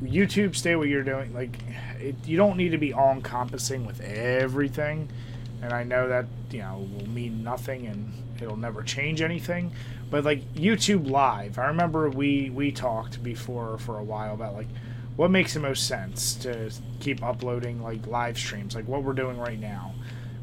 [0.00, 1.34] YouTube stay what you're doing.
[1.34, 1.58] Like
[1.98, 5.08] it, you don't need to be all encompassing with everything.
[5.60, 9.72] And I know that you know will mean nothing and it'll never change anything.
[10.10, 14.68] But like YouTube Live, I remember we we talked before for a while about like
[15.16, 19.38] what makes the most sense to keep uploading like live streams, like what we're doing
[19.38, 19.94] right now.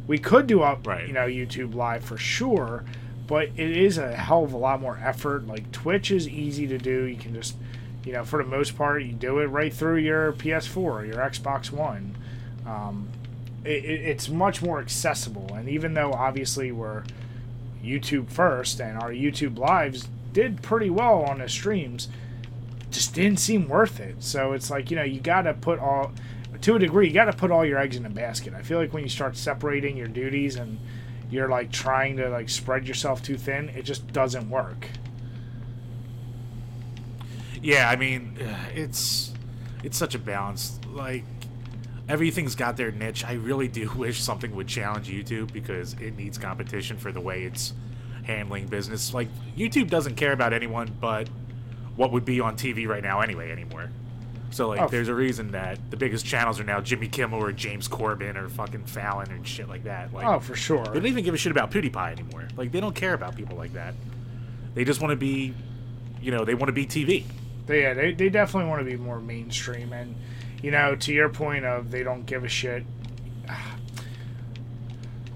[0.08, 1.06] We could do up, Right.
[1.08, 2.84] you know, YouTube Live for sure,
[3.28, 5.46] but it is a hell of a lot more effort.
[5.48, 7.04] Like Twitch is easy to do.
[7.04, 7.56] You can just,
[8.04, 11.18] you know, for the most part, you do it right through your PS4 or your
[11.18, 12.16] Xbox One.
[12.66, 13.08] Um,
[13.66, 17.04] it, it, it's much more accessible, and even though obviously we're
[17.84, 22.08] YouTube first and our YouTube lives did pretty well on the streams,
[22.92, 24.24] just didn't seem worth it.
[24.24, 26.12] So it's like you know you got to put all
[26.62, 28.54] to a degree you got to put all your eggs in a basket.
[28.54, 30.80] I feel like when you start separating your duties and
[31.30, 34.88] you're like trying to like spread yourself too thin, it just doesn't work.
[37.62, 38.38] yeah, I mean,
[38.76, 39.34] it's
[39.84, 40.80] it's such a balance.
[40.88, 41.26] Like
[42.10, 43.24] everything's got their niche.
[43.24, 47.44] I really do wish something would challenge YouTube because it needs competition for the way
[47.44, 47.74] it's
[48.24, 49.14] handling business.
[49.14, 51.30] Like YouTube doesn't care about anyone but
[51.96, 53.90] what would be on TV right now anyway anymore.
[54.52, 54.88] So like Oh.
[54.88, 58.50] there's a reason that the biggest channels are now Jimmy Kimmel or James Corden or
[58.50, 60.12] fucking Fallon and shit like that.
[60.14, 60.84] Like Oh, for sure.
[60.86, 62.48] they don't even give a shit about PewDiePie anymore.
[62.58, 63.94] Like they don't care about people like that.
[64.74, 65.54] They just want to be
[66.22, 67.24] you know, they want to be TV.
[67.66, 69.94] They, yeah, they, they definitely want to be more mainstream.
[69.94, 70.16] And,
[70.62, 72.86] you know, to your point of they don't give a shit.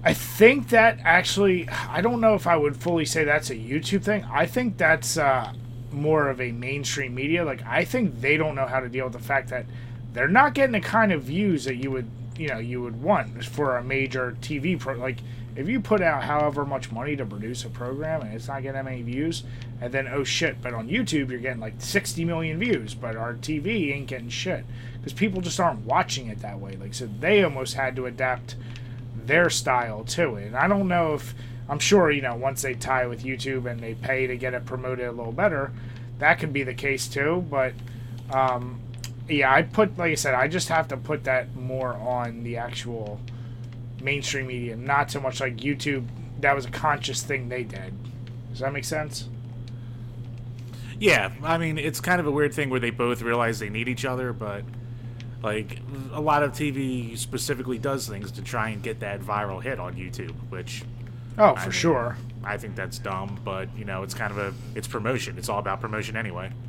[0.06, 4.02] I think that actually, I don't know if I would fully say that's a YouTube
[4.02, 4.24] thing.
[4.30, 5.54] I think that's uh,
[5.90, 7.42] more of a mainstream media.
[7.42, 9.64] Like, I think they don't know how to deal with the fact that
[10.12, 13.44] they're not getting the kind of views that you would, you know, you would want
[13.46, 14.94] for a major TV pro.
[14.94, 15.18] Like,
[15.56, 18.74] if you put out however much money to produce a program and it's not getting
[18.74, 19.44] that many views,
[19.80, 23.34] and then oh shit, but on YouTube you're getting like 60 million views, but our
[23.34, 24.64] TV ain't getting shit
[24.96, 26.76] because people just aren't watching it that way.
[26.76, 28.56] Like, so they almost had to adapt
[29.26, 30.46] their style to it.
[30.46, 31.34] And I don't know if
[31.68, 34.66] I'm sure you know once they tie with YouTube and they pay to get it
[34.66, 35.72] promoted a little better,
[36.18, 37.44] that could be the case too.
[37.48, 37.74] But
[38.32, 38.80] um,
[39.28, 42.56] yeah, I put like I said, I just have to put that more on the
[42.56, 43.20] actual
[44.04, 46.06] mainstream media, not so much like YouTube.
[46.40, 47.94] That was a conscious thing they did.
[48.50, 49.28] Does that make sense?
[51.00, 53.88] Yeah, I mean, it's kind of a weird thing where they both realize they need
[53.88, 54.64] each other, but
[55.42, 55.80] like
[56.12, 59.94] a lot of TV specifically does things to try and get that viral hit on
[59.94, 60.84] YouTube, which
[61.36, 62.16] Oh, I for mean, sure.
[62.44, 65.36] I think that's dumb, but you know, it's kind of a it's promotion.
[65.38, 66.50] It's all about promotion anyway.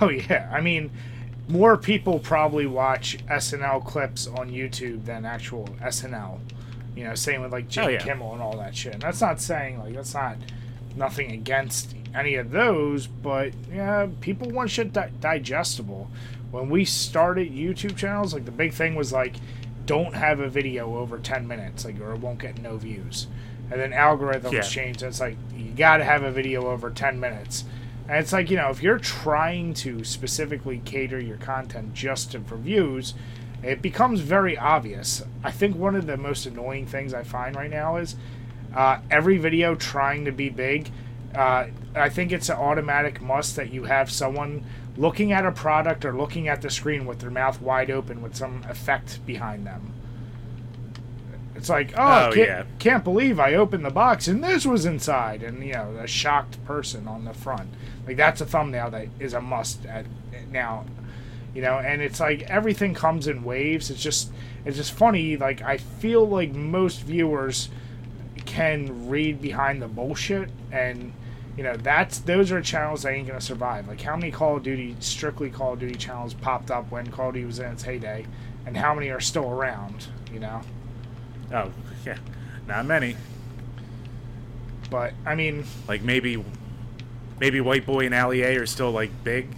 [0.00, 0.90] Oh yeah, I mean,
[1.48, 6.40] more people probably watch SNL clips on YouTube than actual SNL.
[6.96, 7.98] You know, same with like oh, Jim Oh, yeah.
[7.98, 8.94] Kimmel and all that shit.
[8.94, 10.36] And that's not saying like that's not
[10.96, 16.10] nothing against any of those, but yeah, people want shit di- digestible.
[16.50, 19.36] When we started YouTube channels, like the big thing was like,
[19.84, 23.26] don't have a video over ten minutes, like or it won't get no views.
[23.70, 24.60] And then algorithms Yeah.
[24.62, 25.02] changed.
[25.02, 27.64] And it's like you got to have a video over ten minutes.
[28.08, 32.40] And it's like, you know, if you're trying to specifically cater your content just to,
[32.40, 33.14] for views,
[33.62, 35.22] it becomes very obvious.
[35.42, 38.16] I think one of the most annoying things I find right now is
[38.74, 40.90] uh, every video trying to be big.
[41.34, 44.64] Uh, I think it's an automatic must that you have someone
[44.96, 48.34] looking at a product or looking at the screen with their mouth wide open with
[48.36, 49.92] some effect behind them.
[51.54, 52.64] It's like, oh, Oh, can't, yeah.
[52.78, 56.62] can't believe I opened the box and this was inside, and you know, a shocked
[56.66, 57.70] person on the front.
[58.06, 60.04] Like that's a thumbnail that is a must at
[60.50, 60.84] now,
[61.56, 61.78] you know.
[61.78, 63.90] And it's like everything comes in waves.
[63.90, 64.30] It's just,
[64.66, 65.36] it's just funny.
[65.36, 67.70] Like I feel like most viewers
[68.44, 71.12] can read behind the bullshit, and
[71.56, 73.88] you know, that's those are channels that ain't gonna survive.
[73.88, 77.28] Like how many Call of Duty, strictly Call of Duty channels popped up when Call
[77.30, 78.26] of Duty was in its heyday,
[78.66, 80.08] and how many are still around?
[80.30, 80.60] You know.
[81.52, 81.72] Oh,
[82.04, 82.18] yeah.
[82.66, 83.16] Not many.
[84.90, 86.44] But I mean, Like maybe
[87.40, 89.48] maybe White Boy and Ali A are still like big.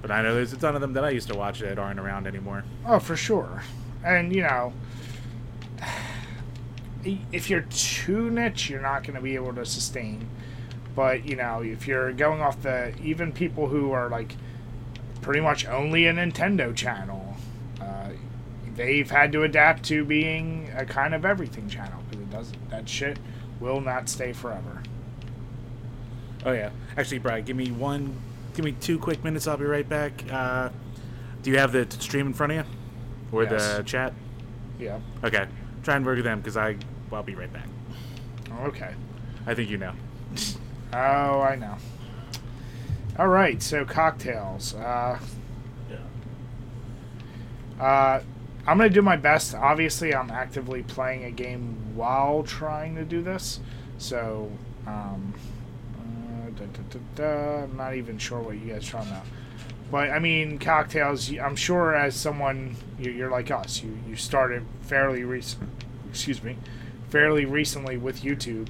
[0.00, 1.98] But I know there's a ton of them that I used to watch that aren't
[1.98, 2.64] around anymore.
[2.86, 3.62] oh, for sure.
[4.04, 4.72] And you know,
[7.32, 10.28] if you're too niche, you're not going to be able to sustain.
[10.94, 14.36] But you know, if you're going off the even people who are like
[15.20, 17.36] pretty much only a Nintendo channel,
[17.80, 18.10] uh,
[18.74, 22.88] they've had to adapt to being a kind of everything channel because it doesn't that
[22.88, 23.18] shit
[23.60, 24.82] will not stay forever.
[26.44, 26.70] Oh yeah.
[26.96, 28.20] Actually, Brian, give me one
[28.58, 30.24] give me two quick minutes, I'll be right back.
[30.28, 30.70] Uh,
[31.44, 32.72] do you have the stream in front of you?
[33.30, 34.12] Or the chat?
[34.80, 34.98] Yeah.
[35.22, 35.46] Okay.
[35.84, 36.76] Try and work with them because I
[37.12, 37.68] I'll be right back.
[38.62, 38.92] Okay.
[39.46, 39.92] I think you know.
[40.92, 41.76] Oh, I know.
[43.16, 44.74] All right, so cocktails.
[44.74, 45.20] Uh,
[47.78, 48.20] uh,
[48.66, 49.54] I'm gonna do my best.
[49.54, 53.60] Obviously, I'm actively playing a game while trying to do this,
[53.98, 54.50] so
[54.84, 55.32] um,
[55.94, 59.26] uh, da, da, da, da, I'm not even sure what you guys are talking about.
[59.90, 61.32] But I mean, cocktails.
[61.38, 65.68] I'm sure as someone you- you're like us, you you started fairly recent.
[66.10, 66.56] Excuse me,
[67.10, 68.68] fairly recently with YouTube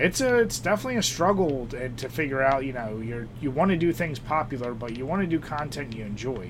[0.00, 3.68] it's a it's definitely a struggle to, to figure out you know you're you want
[3.68, 6.48] to do things popular but you want to do content you enjoy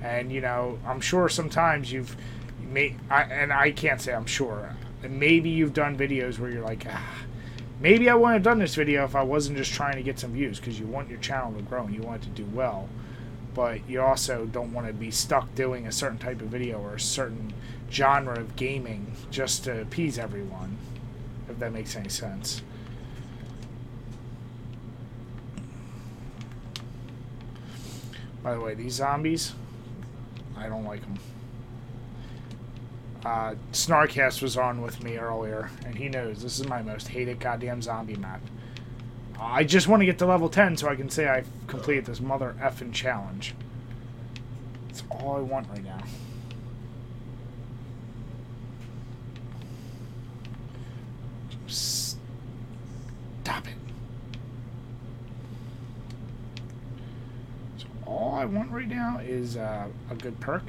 [0.00, 2.16] and you know i'm sure sometimes you've
[2.70, 6.86] may I, and i can't say i'm sure maybe you've done videos where you're like
[6.88, 7.23] ah,
[7.84, 10.32] maybe i wouldn't have done this video if i wasn't just trying to get some
[10.32, 12.88] views because you want your channel to grow and you want it to do well
[13.54, 16.94] but you also don't want to be stuck doing a certain type of video or
[16.94, 17.52] a certain
[17.92, 20.78] genre of gaming just to appease everyone
[21.48, 22.62] if that makes any sense
[28.44, 29.54] By the way, these zombies,
[30.54, 31.18] I don't like them.
[33.24, 37.40] Uh, Snarkcast was on with me earlier, and he knows this is my most hated
[37.40, 38.42] goddamn zombie map.
[39.40, 42.20] I just want to get to level 10 so I can say I've completed this
[42.20, 43.54] mother effing challenge.
[44.88, 46.00] That's all I want right now.
[51.66, 53.74] Stop it.
[57.78, 60.62] So all I want right now is uh, a good perk.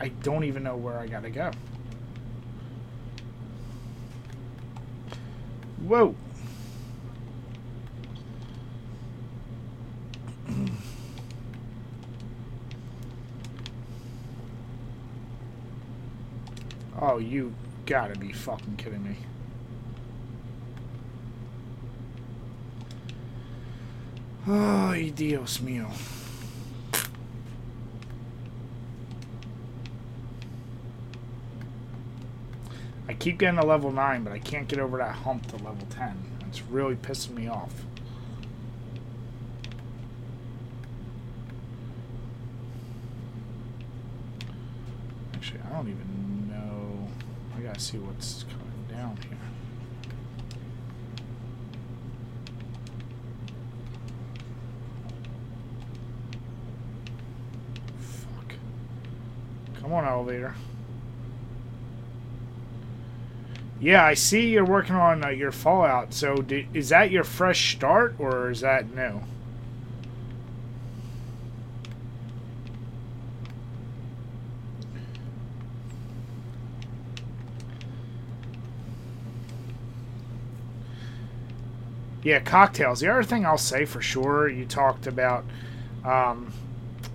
[0.00, 1.50] I, don't even know where I gotta go.
[5.86, 6.14] Whoa.
[16.98, 17.54] Oh, you
[17.84, 19.16] gotta be fucking kidding me.
[24.48, 25.90] Ay, Dios mío.
[33.08, 35.84] I keep getting to level 9, but I can't get over that hump to level
[35.90, 36.16] 10.
[36.46, 37.72] It's really pissing me off.
[45.34, 47.08] Actually, I don't even know.
[47.56, 49.38] I gotta see what's coming down here.
[57.98, 58.54] Fuck.
[59.80, 60.54] Come on, elevator.
[63.86, 66.12] Yeah, I see you're working on uh, your Fallout.
[66.12, 69.20] So, di is that your fresh start, or is that new?
[82.24, 82.98] Yeah, cocktails.
[82.98, 85.44] The other thing I'll say for sure, you talked about,
[86.04, 86.52] um,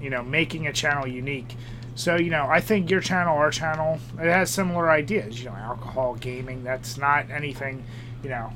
[0.01, 1.53] you know, making a channel unique.
[1.95, 5.39] So, you know, I think your channel, our channel, it has similar ideas.
[5.39, 7.83] You know, alcohol, gaming, that's not anything,
[8.23, 8.53] you know,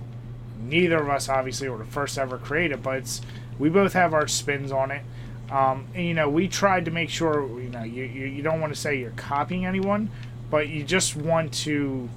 [0.61, 3.21] neither of us obviously were the first ever create it, but it's
[3.59, 5.03] we both have our spins on it.
[5.49, 8.59] Um, and you know, we tried to make sure you know you, you, you don't
[8.59, 10.09] want to say you're copying anyone,
[10.49, 12.09] but you just want to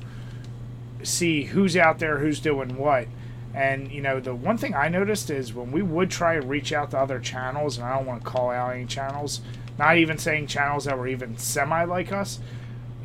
[1.02, 3.06] see who's out there, who's doing what.
[3.54, 6.72] And you know, the one thing I noticed is when we would try to reach
[6.72, 9.40] out to other channels, and I don't want to call out any channels,
[9.78, 12.40] not even saying channels that were even semi like us.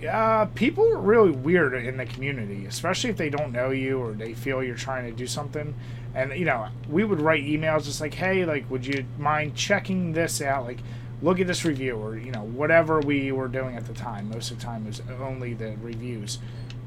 [0.09, 4.11] Uh, people are really weird in the community, especially if they don't know you or
[4.11, 5.73] they feel you're trying to do something.
[6.13, 10.13] And you know, we would write emails just like, "Hey, like, would you mind checking
[10.13, 10.65] this out?
[10.65, 10.79] Like,
[11.21, 14.29] look at this review, or you know, whatever we were doing at the time.
[14.29, 16.39] Most of the time, it was only the reviews,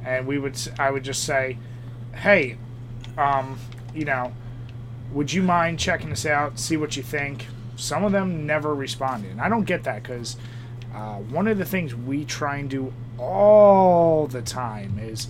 [0.04, 1.58] and we would, I would just say,
[2.14, 2.58] "Hey,
[3.16, 3.58] um,
[3.94, 4.32] you know,
[5.12, 6.58] would you mind checking this out?
[6.58, 7.46] See what you think."
[7.76, 10.36] Some of them never responded, and I don't get that because
[10.94, 15.28] uh, one of the things we try and do all the time is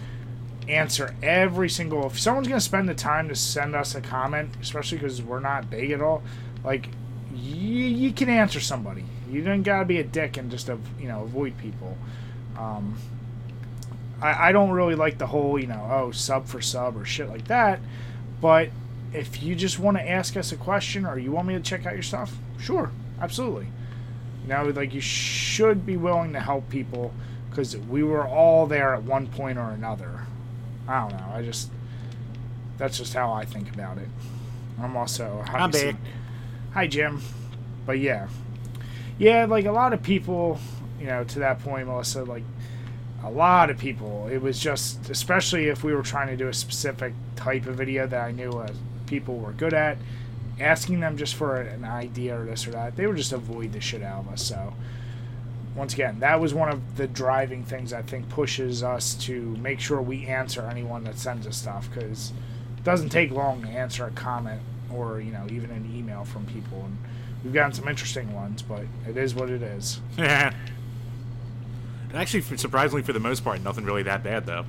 [0.68, 2.06] answer every single.
[2.06, 5.70] If someone's gonna spend the time to send us a comment, especially because we're not
[5.70, 6.22] big at all,
[6.64, 6.88] like
[7.34, 9.04] you, you can answer somebody.
[9.30, 11.96] You don't gotta be a dick and just you know avoid people.
[12.56, 12.96] Um,
[14.22, 17.28] I, I don't really like the whole you know oh sub for sub or shit
[17.28, 17.80] like that,
[18.40, 18.70] but
[19.12, 21.86] if you just want to ask us a question or you want me to check
[21.86, 22.90] out your stuff, sure,
[23.20, 23.68] absolutely.
[24.46, 27.12] Now, like you should be willing to help people
[27.50, 30.26] because we were all there at one point or another.
[30.86, 31.32] I don't know.
[31.34, 31.70] I just
[32.78, 34.08] that's just how I think about it.
[34.80, 35.96] I'm also I'm back.
[36.74, 37.22] Hi, Jim.
[37.86, 38.28] But yeah,
[39.18, 40.58] yeah, like a lot of people,
[41.00, 42.42] you know, to that point, Melissa, like
[43.24, 44.28] a lot of people.
[44.30, 48.06] It was just, especially if we were trying to do a specific type of video
[48.06, 48.68] that I knew uh,
[49.06, 49.98] people were good at,
[50.60, 53.80] asking them just for an idea or this or that, they would just avoid the
[53.80, 54.42] shit out of us.
[54.42, 54.74] So
[55.74, 59.78] once again, that was one of the driving things I think pushes us to make
[59.78, 62.32] sure we answer anyone that sends us stuff because
[62.78, 66.46] it doesn't take long to answer a comment or you know even an email from
[66.46, 66.96] people, and
[67.44, 70.00] we've gotten some interesting ones, but it is what it is.
[70.18, 70.54] Yeah.
[72.14, 74.64] Actually, surprisingly, for the most part, nothing really that bad though.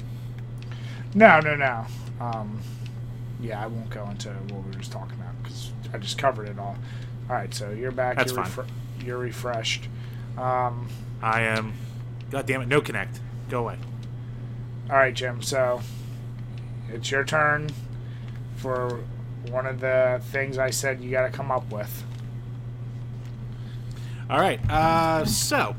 [1.13, 1.85] No, no, no.
[2.19, 2.59] Um,
[3.39, 6.49] yeah, I won't go into what we were just talking about because I just covered
[6.49, 6.75] it all.
[7.29, 8.17] All right, so you're back.
[8.17, 8.67] That's you're, fine.
[9.03, 9.87] you're refreshed.
[10.37, 10.87] Um,
[11.21, 11.73] I am.
[12.29, 12.67] God damn it!
[12.67, 13.19] No connect.
[13.49, 13.77] Go away.
[14.89, 15.41] All right, Jim.
[15.41, 15.81] So
[16.89, 17.69] it's your turn
[18.55, 19.01] for
[19.49, 22.03] one of the things I said you got to come up with.
[24.29, 24.59] All right.
[24.69, 25.75] Uh, so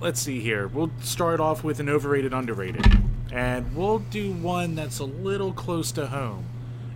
[0.00, 0.68] let's see here.
[0.68, 2.86] We'll start off with an overrated, underrated,
[3.32, 6.46] and we'll do one that's a little close to home.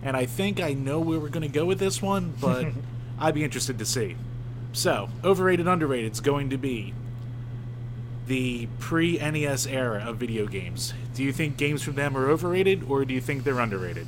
[0.03, 2.67] And I think I know where we're going to go with this one, but
[3.19, 4.15] I'd be interested to see.
[4.73, 6.93] So, overrated, underrated is going to be
[8.27, 10.93] the pre NES era of video games.
[11.13, 14.07] Do you think games from them are overrated or do you think they're underrated?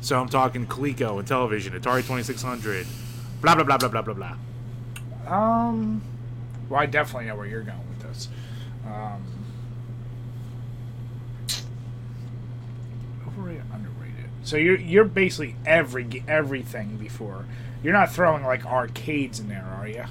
[0.00, 2.86] So I'm talking Coleco and television, Atari 2600,
[3.40, 4.36] blah blah blah blah blah blah blah.
[5.32, 6.02] Um,
[6.68, 8.28] well, I definitely know where you're going with this.
[8.84, 9.22] Um,
[13.28, 14.30] overrated, underrated.
[14.44, 17.44] So you're you're basically every everything before.
[17.82, 20.04] You're not throwing like arcades in there, are you?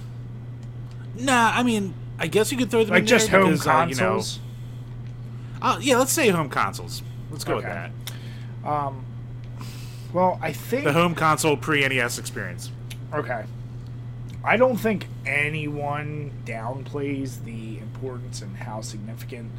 [1.18, 3.66] Nah, I mean, I guess you could throw them like in just there home because,
[3.66, 4.40] consoles.
[4.40, 7.02] Uh, you know, uh, yeah, let's say home consoles.
[7.30, 7.68] Let's go Okay.
[7.68, 7.74] with
[8.64, 8.70] that.
[8.70, 9.06] Um,
[10.14, 12.72] well, I think The home console pre NES experience.
[13.14, 13.44] Okay.
[14.44, 19.52] I don't think anyone downplays the importance and how significant.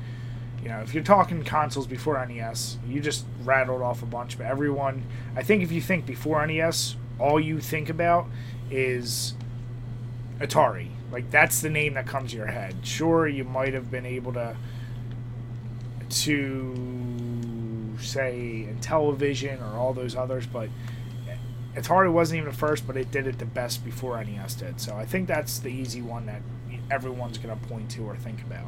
[0.62, 4.46] You know, if you're talking consoles before NES, you just rattled off a bunch, but
[4.46, 5.04] everyone.
[5.34, 8.26] I think if you think before NES, all you think about
[8.70, 9.34] is
[10.38, 10.88] Atari.
[11.10, 12.76] Like, that's the name that comes to your head.
[12.82, 14.56] Sure, you might have been able to.
[16.08, 20.68] to say Intellivision or all those others, but
[21.74, 24.80] Atari wasn't even the first, but it did it the best before NES did.
[24.80, 26.42] So I think that's the easy one that
[26.90, 28.66] everyone's going to point to or think about.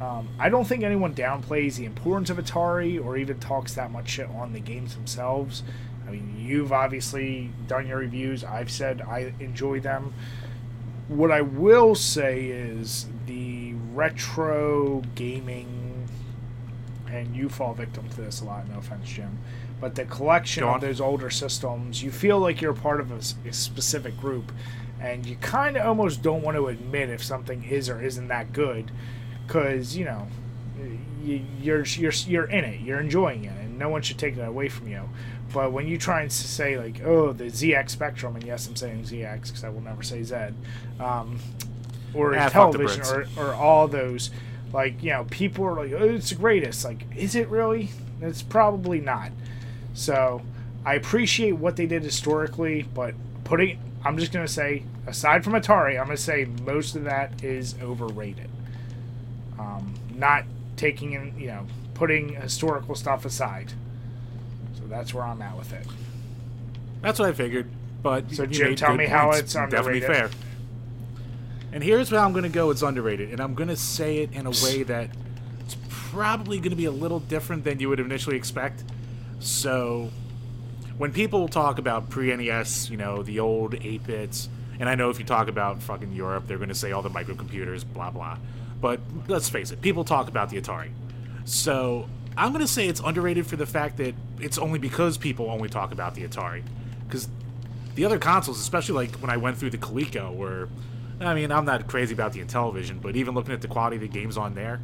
[0.00, 4.08] Um, I don't think anyone downplays the importance of Atari or even talks that much
[4.08, 5.62] shit on the games themselves.
[6.08, 8.42] I mean, you've obviously done your reviews.
[8.42, 10.14] I've said I enjoy them.
[11.08, 16.08] What I will say is the retro gaming,
[17.08, 19.38] and you fall victim to this a lot, no offense, Jim,
[19.80, 24.16] but the collection of those older systems, you feel like you're part of a specific
[24.18, 24.52] group,
[25.00, 28.52] and you kind of almost don't want to admit if something is or isn't that
[28.52, 28.90] good,
[29.50, 30.28] because you know
[31.24, 34.48] you, you're you're you're in it, you're enjoying it, and no one should take that
[34.48, 35.08] away from you.
[35.52, 39.02] But when you try and say like, oh, the ZX Spectrum, and yes, I'm saying
[39.02, 40.36] ZX because I will never say Z,
[41.00, 41.40] um,
[42.14, 44.30] or Ah, the television, or, or all those,
[44.72, 46.84] like you know, people are like, oh, it's the greatest.
[46.84, 47.90] Like, is it really?
[48.22, 49.32] It's probably not.
[49.94, 50.42] So
[50.86, 55.98] I appreciate what they did historically, but putting I'm just gonna say, aside from Atari,
[55.98, 58.48] I'm gonna say most of that is overrated.
[59.60, 60.44] Um, not
[60.76, 63.72] taking in, you know, putting historical stuff aside.
[64.74, 65.86] So that's where I'm at with it.
[67.02, 67.70] That's what I figured.
[68.02, 69.40] But So, you Jim, tell me how points.
[69.40, 70.30] it's definitely fair.
[71.72, 72.70] And here's where I'm going to go.
[72.70, 75.10] It's underrated, and I'm going to say it in a way that
[75.60, 78.82] it's probably going to be a little different than you would initially expect.
[79.38, 80.10] So,
[80.96, 84.48] when people talk about pre-NES, you know, the old 8 bits,
[84.80, 87.10] and I know if you talk about fucking Europe, they're going to say all the
[87.10, 88.38] microcomputers, blah blah.
[88.80, 90.90] But let's face it, people talk about the Atari.
[91.44, 95.50] So I'm going to say it's underrated for the fact that it's only because people
[95.50, 96.62] only talk about the Atari.
[97.06, 97.28] Because
[97.94, 100.68] the other consoles, especially like when I went through the Coleco, were,
[101.20, 104.02] I mean, I'm not crazy about the Intellivision, but even looking at the quality of
[104.02, 104.80] the games on there,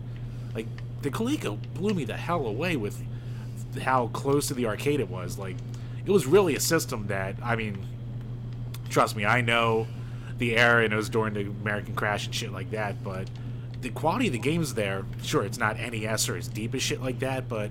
[0.54, 0.66] like
[1.02, 3.00] the Coleco blew me the hell away with
[3.80, 5.38] how close to the arcade it was.
[5.38, 5.56] Like,
[6.04, 7.86] it was really a system that, I mean,
[8.90, 9.86] trust me, I know
[10.38, 13.28] the era and it was during the American crash and shit like that, but
[13.86, 17.00] the quality of the games there, sure, it's not NES or as deep as shit
[17.00, 17.70] like that, but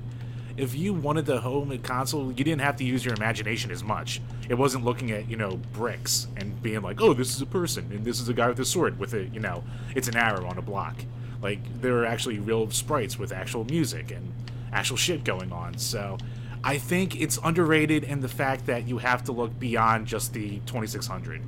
[0.55, 4.21] if you wanted the home console, you didn't have to use your imagination as much.
[4.47, 7.91] It wasn't looking at, you know, bricks and being like, oh, this is a person
[7.91, 9.61] and this is a guy with a sword with a, you know,
[9.93, 10.95] it's an arrow on a block.
[11.41, 14.31] Like, there are actually real sprites with actual music and
[14.71, 15.77] actual shit going on.
[15.77, 16.17] So,
[16.63, 20.59] I think it's underrated in the fact that you have to look beyond just the
[20.65, 21.41] 2600.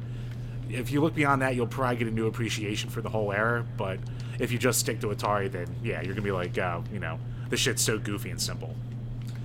[0.70, 3.66] If you look beyond that, you'll probably get a new appreciation for the whole era.
[3.78, 4.00] But
[4.40, 7.20] if you just stick to Atari, then yeah, you're gonna be like, oh, you know,
[7.50, 8.76] the shit's so goofy and simple.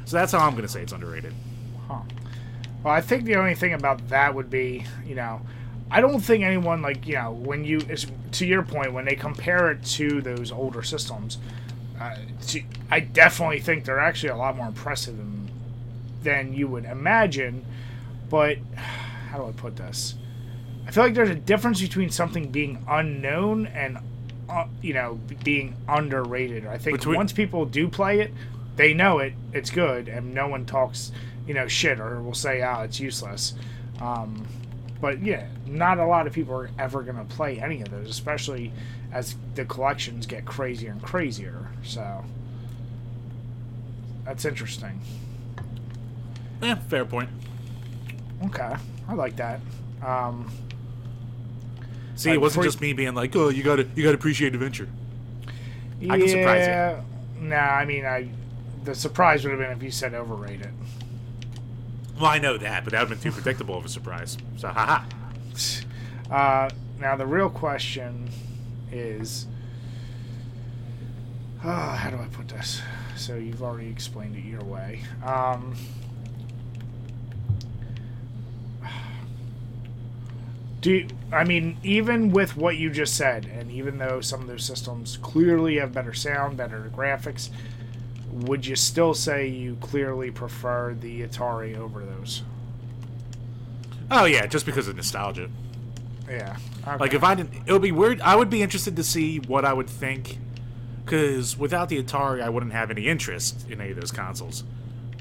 [0.05, 1.34] So that's how I'm gonna say it's underrated.
[1.88, 2.01] Huh.
[2.82, 5.40] Well, I think the only thing about that would be, you know,
[5.90, 9.70] I don't think anyone like you know when you to your point when they compare
[9.70, 11.38] it to those older systems,
[12.01, 12.16] uh,
[12.49, 15.51] to, I definitely think they're actually a lot more impressive than
[16.22, 17.64] than you would imagine.
[18.30, 18.59] But
[19.30, 20.14] how do I put this?
[20.86, 23.99] I feel like there's a difference between something being unknown and
[24.49, 26.66] uh, you know being underrated.
[26.66, 28.32] I think Between- once people do play it,
[28.76, 31.12] they know it, it's good, and no one talks
[31.47, 33.55] you know shit or will say, "Ah, it's useless."
[34.01, 34.47] Um,
[35.01, 38.09] but yeah, not a lot of people are ever going to play any of those,
[38.09, 38.72] especially
[39.12, 41.68] as the collections get crazier and crazier.
[41.82, 42.24] So
[44.24, 45.01] that's interesting.
[46.62, 47.28] Yeah, fair point.
[48.47, 48.74] Okay,
[49.09, 49.61] I like that.
[50.05, 50.51] Um,
[52.14, 54.88] See, Like, it wasn't just me being like, oh, you gotta, you gotta appreciate adventure.
[56.00, 56.66] yeah, I can surprise
[57.40, 57.48] you.
[57.48, 58.28] Nah, I mean, I
[58.84, 60.72] the surprise would have been if you said overrated.
[62.16, 64.36] Well, I know that, but that would have been too predictable of a surprise.
[64.56, 65.04] So, haha.
[66.30, 68.30] Uh, now the real question
[68.90, 69.46] is,
[71.62, 72.80] uh, how do I put this?
[73.16, 75.02] So you've already explained it your way.
[75.22, 75.74] Um,
[80.83, 84.49] do you, I mean even with what you just said, and even though some of
[84.49, 87.49] those systems clearly have better sound, better graphics,
[88.30, 92.43] would you still say you clearly prefer the Atari over those?
[94.11, 95.49] Oh yeah, just because of nostalgia.
[96.28, 96.57] Yeah.
[96.99, 98.20] Like if I didn't, it would be weird.
[98.20, 100.39] I would be interested to see what I would think,
[101.05, 104.64] because without the Atari, I wouldn't have any interest in any of those consoles.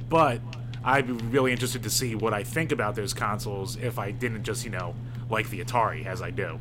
[0.09, 0.41] But
[0.83, 4.43] I'd be really interested to see what I think about those consoles if I didn't
[4.43, 4.95] just, you know,
[5.31, 6.59] like the Atari as I do.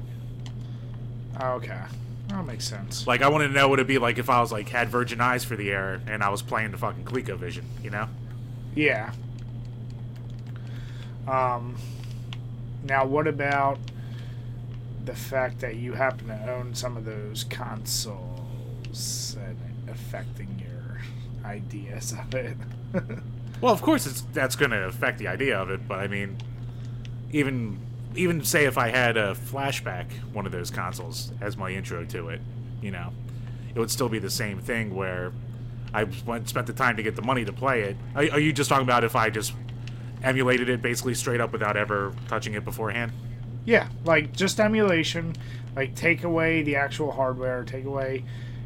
[1.40, 1.80] Okay,
[2.28, 3.06] that makes sense.
[3.06, 5.20] Like I want to know what it'd be like if I was like had Virgin
[5.20, 8.08] Eyes for the air and I was playing the fucking ColecoVision, you know?
[8.74, 9.12] Yeah.
[11.28, 11.76] Um.
[12.84, 13.78] Now, what about
[15.04, 19.58] the fact that you happen to own some of those consoles and
[19.88, 21.00] affecting your
[21.44, 22.56] ideas of it?
[23.60, 26.38] Well, of course, it's that's going to affect the idea of it, but I mean,
[27.30, 27.78] even
[28.14, 32.28] even say if I had a flashback one of those consoles as my intro to
[32.28, 32.40] it,
[32.82, 33.12] you know,
[33.74, 35.32] it would still be the same thing where
[35.94, 37.96] I went spent the time to get the money to play it.
[38.14, 39.52] Are, are you just talking about if I just
[40.22, 43.12] emulated it basically straight up without ever touching it beforehand?
[43.64, 45.34] yeah, like just emulation.
[45.76, 47.64] Like take away the actual hardware.
[47.64, 48.24] Take away,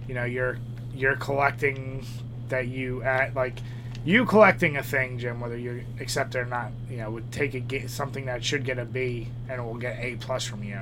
[0.08, 0.58] you know, your
[0.94, 2.06] your collecting
[2.48, 3.58] that you at like
[4.04, 7.54] you collecting a thing, Jim, whether you accept it or not, you know, would take
[7.54, 10.78] a something that should get a B and it will get A plus from you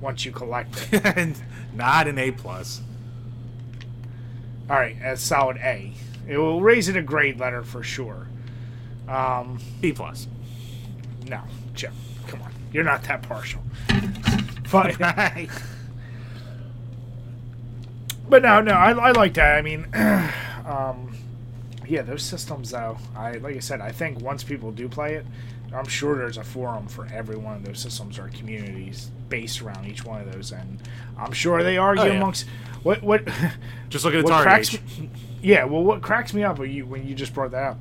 [0.00, 1.04] once you collect it.
[1.16, 1.40] and
[1.74, 2.80] not an A plus.
[4.68, 5.92] All right, a solid A.
[6.26, 8.26] It will raise it a grade letter for sure.
[9.08, 10.26] Um, B plus.
[11.28, 11.42] no,
[11.74, 11.92] Jim,
[12.26, 13.60] come on, you're not that partial.
[14.72, 14.96] But
[18.28, 19.58] but no, no, I, I like that.
[19.58, 19.86] I mean,
[20.66, 21.13] um,
[21.88, 22.98] Yeah, those systems though.
[23.16, 25.26] I like I said, I think once people do play it,
[25.72, 29.86] I'm sure there's a forum for every one of those systems or communities based around
[29.86, 30.80] each one of those, and
[31.18, 32.12] I'm sure they argue Oh, yeah.
[32.14, 32.46] amongst
[32.82, 33.26] what what.
[33.88, 34.80] Just look at Atari cracks Age.
[34.98, 35.10] me,
[35.42, 37.78] yeah, well, what cracks me up when you when you just brought that up,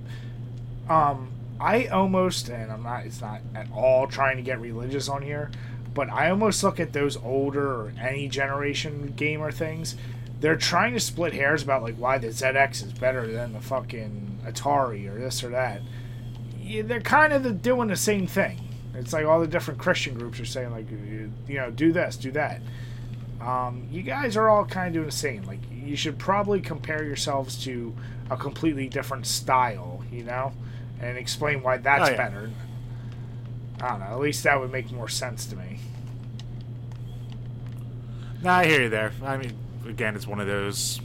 [0.90, 1.30] um,
[1.60, 3.06] I almost and I'm not.
[3.06, 5.50] It's not at all trying to get religious on here,
[5.94, 9.96] but I almost look at those older or any generation gamer things.
[10.44, 14.42] They're trying to split hairs about like why the ZX is better than the fucking
[14.46, 15.82] Atari or this or that.
[16.60, 18.60] Yeah, they're kind of the, doing the same thing.
[18.94, 22.18] It's like all the different Christian groups are saying like, you you know, do this,
[22.18, 22.62] do that
[23.44, 25.44] um, you guys are all kind of doing the same.
[25.44, 27.94] Like, you should probably compare yourselves to
[28.30, 30.54] a completely different style, you know,
[31.02, 32.18] and explain why that's Oh, yeah.
[32.18, 32.52] better.
[33.82, 34.06] I don't know.
[34.06, 35.80] At least that would make more sense to me.
[38.42, 39.12] No, I hear you there.
[39.24, 39.54] I mean,
[39.88, 41.00] again, it's one of those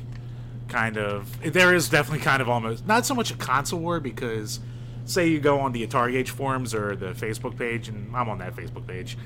[0.69, 1.39] kind of.
[1.53, 4.61] There is definitely kind of almost not so much a console war because,
[5.05, 8.39] say, you go on the Atari Age forums or the Facebook page, and I'm on
[8.39, 9.17] that Facebook page,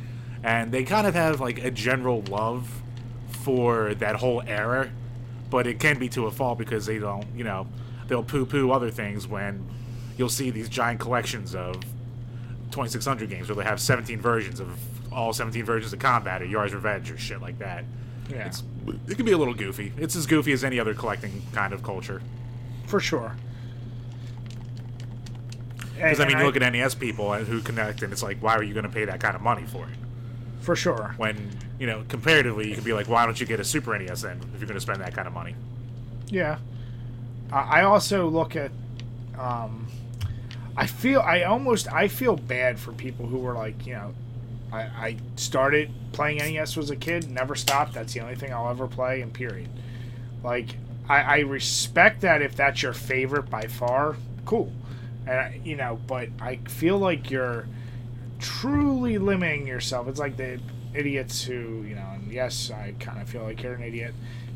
[0.42, 2.82] and they kind of have like a general love
[3.30, 4.90] for that whole era,
[5.50, 7.66] but it can be to a fault because they don't, you know,
[8.08, 9.66] they'll poo-poo other things when
[10.16, 11.74] you'll see these giant collections of
[12.70, 14.68] 2600 games where they have 17 versions of
[15.12, 17.84] all 17 versions of combat or Yars Revenge or shit like that.
[18.32, 18.62] Yeah, It's
[19.08, 19.92] it can be a little goofy.
[19.98, 22.22] It's as goofy as any other collecting kind of culture.
[22.86, 23.36] for sure.
[25.94, 28.62] Because I mean, you look at NES people who connect, and it's like, why are
[28.62, 29.94] you going to pay that kind of money for it?
[30.60, 31.12] for sure.
[31.16, 34.22] When you know, comparatively, you could be like, why don't you get a Super NES
[34.22, 35.56] then if you're going to spend that kind of money?
[36.28, 36.58] Yeah.
[37.52, 38.70] Uh, I also look at.
[39.38, 39.88] Um,
[40.76, 44.14] I feel I almost I feel bad for people who were like you know,
[44.72, 47.92] I, I started playing NES as a kid, never stopped.
[47.92, 49.68] That's the only thing I'll ever play, and period.
[50.42, 50.76] Like
[51.08, 54.72] I, I respect that if that's your favorite by far, cool,
[55.26, 57.66] and I, you know, but I feel like you're
[58.38, 60.08] truly limiting yourself.
[60.08, 60.58] It's like the
[60.94, 64.14] idiots who, you know, and yes, I kind of feel like you're an idiot.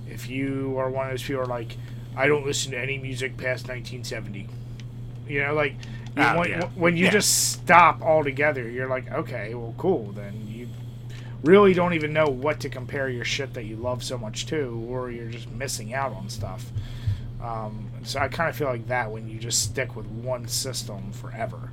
[0.08, 1.76] If you are one of those people who are like,
[2.16, 4.48] I don't listen to any music past 1970,
[5.28, 5.74] you know, like
[6.18, 6.68] Oh, when, yeah.
[6.74, 7.10] when you Yeah.
[7.10, 10.12] just stop altogether, you're like, okay, well, cool.
[10.12, 10.68] Then you
[11.44, 14.86] really don't even know what to compare your shit that you love so much to,
[14.88, 16.70] or you're just missing out on stuff.
[17.42, 21.12] Um, so I kind of feel like that when you just stick with one system
[21.12, 21.70] forever.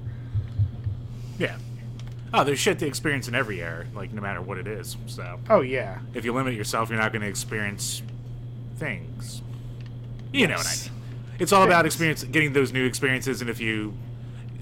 [1.40, 1.56] Yeah.
[2.34, 4.98] Oh, there's shit to experience in every era, like no matter what it is.
[5.06, 8.02] So Oh yeah, if you limit yourself, you're not going to experience
[8.78, 9.42] things.
[10.34, 11.02] You know what I mean?
[11.40, 13.94] It's all about experience, getting those new experiences, and if you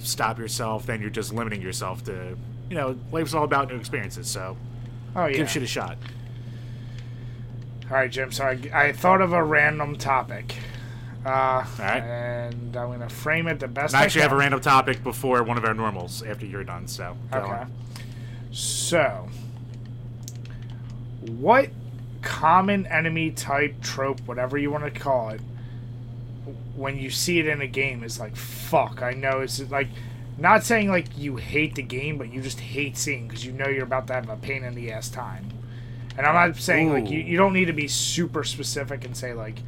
[0.05, 2.37] stop yourself, then you're just limiting yourself to,
[2.69, 4.29] you know, life's all about new experiences.
[4.29, 4.57] So
[5.15, 5.37] oh yeah.
[5.37, 5.97] give shit a shot.
[7.89, 8.31] All right, Jim.
[8.31, 10.55] So I, I thought of a random topic.
[11.25, 12.01] Uh, right.
[12.01, 13.93] And I'm gonna frame it the best.
[13.93, 16.87] I I actually have a random topic before one of our normals after you're done.
[16.87, 17.51] So go Okay.
[17.51, 17.71] on.
[18.51, 19.29] So,
[21.21, 21.69] what
[22.21, 25.41] common enemy type trope, whatever you want to call it,
[26.75, 29.87] when you see it in a game is like, fuck, I know it's like,
[30.37, 33.67] not saying like you hate the game, but you just hate seeing because you know
[33.67, 35.49] you're about to have a pain in the ass time.
[36.17, 39.33] And I'm not saying like you, you don't need to be super specific and say
[39.33, 39.59] like,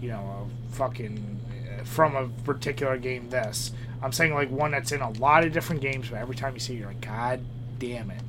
[0.00, 1.40] you know, a fucking
[1.80, 3.72] uh, from a particular game this.
[4.02, 6.60] I'm saying like one that's in a lot of different games, but every time you
[6.60, 7.44] see it, you're like, God
[7.78, 8.22] damn it.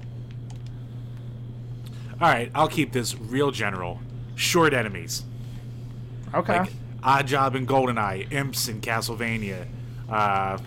[2.20, 4.00] All right, I'll keep this real general.
[4.36, 5.24] Short enemies.
[6.34, 6.60] Okay.
[6.60, 6.72] Like
[7.04, 9.68] Oddjob and GoldenEye, Imps in Castlevania,
[10.10, 10.58] uh,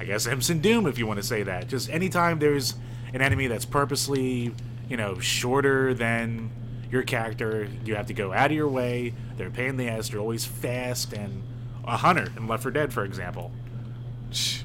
[0.00, 1.68] I guess Imps in Doom, if you want to say that.
[1.68, 2.74] Just anytime there's
[3.12, 4.54] an enemy that's purposely,
[4.88, 6.50] you know, shorter than
[6.90, 9.12] your character, you have to go out of your way.
[9.36, 10.08] They're a pain in the ass.
[10.08, 11.42] They're always fast and
[11.84, 13.50] a hunter in Left 4 Dead, for example.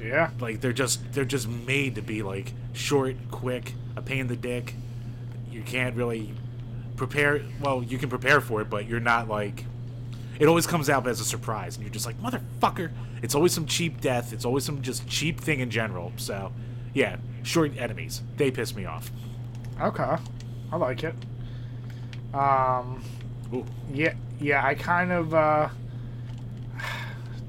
[0.00, 0.30] yeah.
[0.40, 4.36] Like they're just they're just made to be like short, quick, a pain in the
[4.36, 4.74] dick.
[5.50, 6.34] You can't really
[6.96, 7.42] prepare.
[7.60, 9.64] Well, you can prepare for it, but you're not like.
[10.38, 12.90] It always comes out as a surprise, and you're just like motherfucker.
[13.22, 14.32] It's always some cheap death.
[14.32, 16.12] It's always some just cheap thing in general.
[16.16, 16.52] So,
[16.92, 19.10] yeah, short enemies they piss me off.
[19.80, 20.16] Okay.
[20.72, 21.14] I like it.
[22.34, 23.02] Um.
[23.52, 23.64] Ooh.
[23.92, 24.14] Yeah.
[24.40, 24.64] Yeah.
[24.64, 25.34] I kind of.
[25.34, 25.68] uh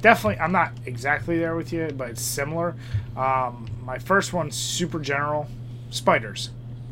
[0.01, 2.75] Definitely, I'm not exactly there with you, but it's similar.
[3.17, 5.47] Um, my first one's super general.
[5.89, 6.51] Spiders,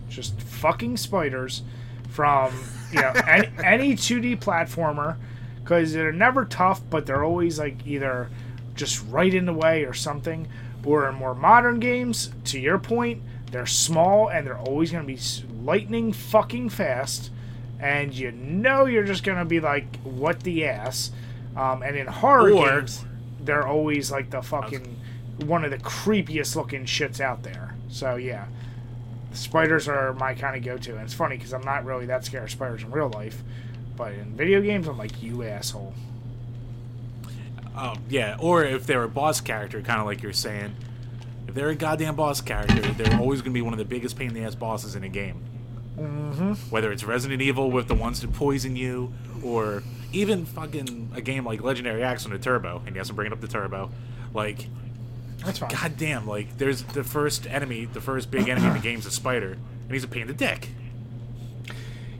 [0.09, 1.61] just fucking spiders,
[2.09, 2.51] from
[2.91, 5.17] you know any, any 2D platformer,
[5.63, 8.29] because they're never tough, but they're always like either
[8.75, 10.47] just right in the way or something.
[10.85, 15.13] Or in more modern games, to your point, they're small and they're always going to
[15.13, 15.19] be
[15.63, 17.31] lightning fucking fast,
[17.79, 21.11] and you know you're just going to be like, what the ass.
[21.55, 23.05] Um, and in horror Or games,
[23.39, 24.99] they're always like the fucking
[25.45, 27.75] one of the creepiest looking shits out there.
[27.89, 28.47] So yeah,
[29.33, 32.43] spiders are my kind of go-to, and it's funny because I'm not really that scared
[32.43, 33.43] of spiders in real life,
[33.95, 35.93] but in video games, I'm like you asshole.
[37.75, 40.75] Um, yeah, or if they're a boss character, kind of like you're saying,
[41.47, 44.17] if they're a goddamn boss character, they're always going to be one of the biggest
[44.17, 45.43] pain in the ass bosses in a game.
[45.97, 46.53] Mm-hmm.
[46.69, 49.13] Whether it's Resident Evil with the ones that poison you,
[49.43, 53.33] or even fucking a game like Legendary Axe on the Turbo, and yes, I'm bringing
[53.33, 53.91] up the Turbo,
[54.33, 54.67] like,
[55.43, 55.69] That's fine.
[55.69, 59.53] goddamn, like, there's the first enemy, the first big enemy in the game's a spider,
[59.53, 60.69] and he's a pain in the dick.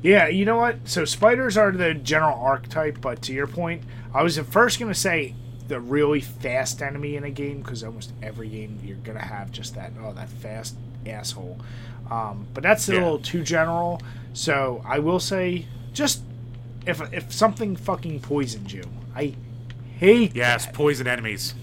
[0.04, 0.78] Yeah, you know what?
[0.86, 3.82] So spiders are the general archetype, but to your point,
[4.14, 5.34] I was at first gonna say
[5.68, 9.76] the really fast enemy in a game because almost every game you're gonna have just
[9.76, 10.76] that oh that fast
[11.08, 11.58] asshole.
[12.12, 13.00] Um, but that's a Yeah.
[13.00, 14.02] little too general.
[14.34, 16.22] So I will say just
[16.86, 18.84] if if something fucking poisons you,
[19.16, 19.36] I
[20.00, 20.74] hate Yes, that.
[20.76, 21.56] poison enemies.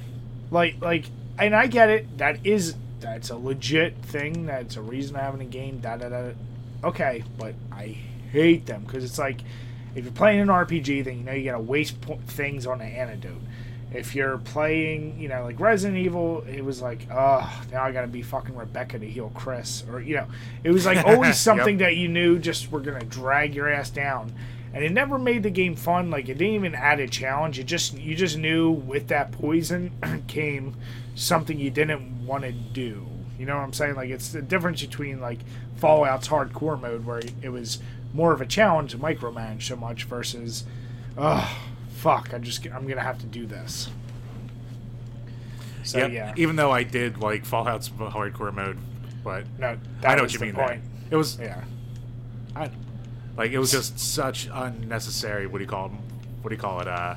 [0.50, 1.04] like like
[1.38, 2.16] and I get it.
[2.18, 4.46] That is that's a legit thing.
[4.46, 5.78] That's a reason to have in a game.
[5.80, 6.30] Da da da.
[6.82, 7.96] Okay, but I
[8.32, 9.40] hate them because it's like
[9.94, 12.90] if you're playing an RPG, then you know you gotta waste po- things on an
[12.92, 13.42] antidote.
[13.92, 18.06] If you're playing, you know, like Resident Evil, it was like, oh, now I gotta
[18.06, 20.26] be fucking Rebecca to heal Chris, or you know,
[20.62, 21.88] it was like always something Yep.
[21.88, 24.32] that you knew just were gonna drag your ass down,
[24.72, 26.08] and it never made the game fun.
[26.08, 27.58] Like it didn't even add a challenge.
[27.58, 29.90] It just you just knew with that poison
[30.28, 30.76] came
[31.16, 33.04] something you didn't want to do.
[33.40, 33.96] You know what I'm saying?
[33.96, 35.40] Like it's the difference between like
[35.78, 37.80] Fallout's hardcore mode where it was
[38.12, 40.64] more of a challenge to micromanage so much versus,
[41.16, 41.56] oh
[41.90, 43.88] fuck, I just I'm gonna have to do this.
[45.82, 48.78] So Yep, yeah, Even though I did like Fallout's hardcore mode,
[49.24, 50.54] but no, I know what you mean.
[50.54, 50.68] point.
[50.68, 50.80] There.
[51.12, 51.64] It was Yeah,
[52.54, 52.70] I,
[53.36, 55.46] like it was just such unnecessary.
[55.46, 55.92] What do you call it?
[56.42, 56.88] What do you call it?
[56.88, 57.14] Uh,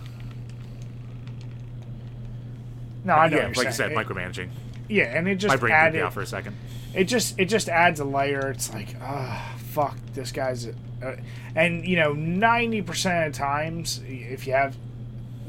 [3.04, 3.38] no, I know.
[3.38, 3.92] yeah, like you're you said.
[3.92, 4.50] It- micromanaging.
[4.90, 6.02] yeah, and it just My brain added.
[6.02, 6.56] out for a second.
[6.94, 8.50] it just it just adds a layer.
[8.52, 11.16] It's like, ah, fuck, this guy's, uh,
[11.56, 14.76] and you know, ninety percent of times, if you have,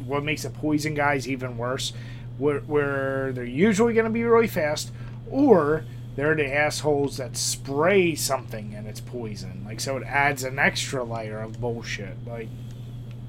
[0.05, 1.93] what makes a poison guys even worse,
[2.39, 4.91] where, where they're usually going to be really fast,
[5.31, 5.85] or
[6.16, 9.62] they're the assholes that spray something and it's poison.
[9.64, 12.16] Like so, it adds an extra layer of bullshit.
[12.27, 12.49] Like,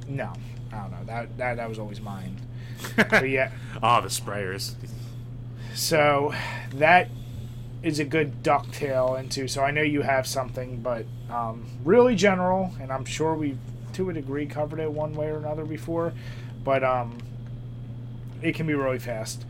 [0.07, 0.33] no,
[0.71, 1.03] I don't know.
[1.05, 2.41] That that that was always mine.
[2.95, 3.51] but yeah.
[3.81, 4.75] Oh, the sprayers.
[5.73, 6.33] So
[6.75, 7.09] that
[7.83, 9.47] is a good ducktail into.
[9.47, 13.57] So I know you have something, but um, really general, and I'm sure we've
[13.93, 16.13] to a degree covered it one way or another before,
[16.63, 17.17] but um,
[18.41, 19.45] it can be really fast.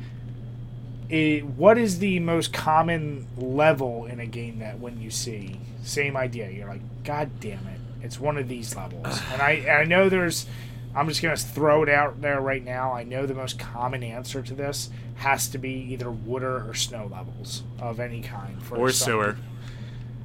[1.09, 6.17] It, what is the most common level in a game that when you see same
[6.17, 9.83] idea you're like god damn it it's one of these levels and i and i
[9.83, 10.47] know there's
[10.95, 14.01] i'm just going to throw it out there right now i know the most common
[14.01, 18.75] answer to this has to be either water or snow levels of any kind for
[18.77, 19.37] Or sewer.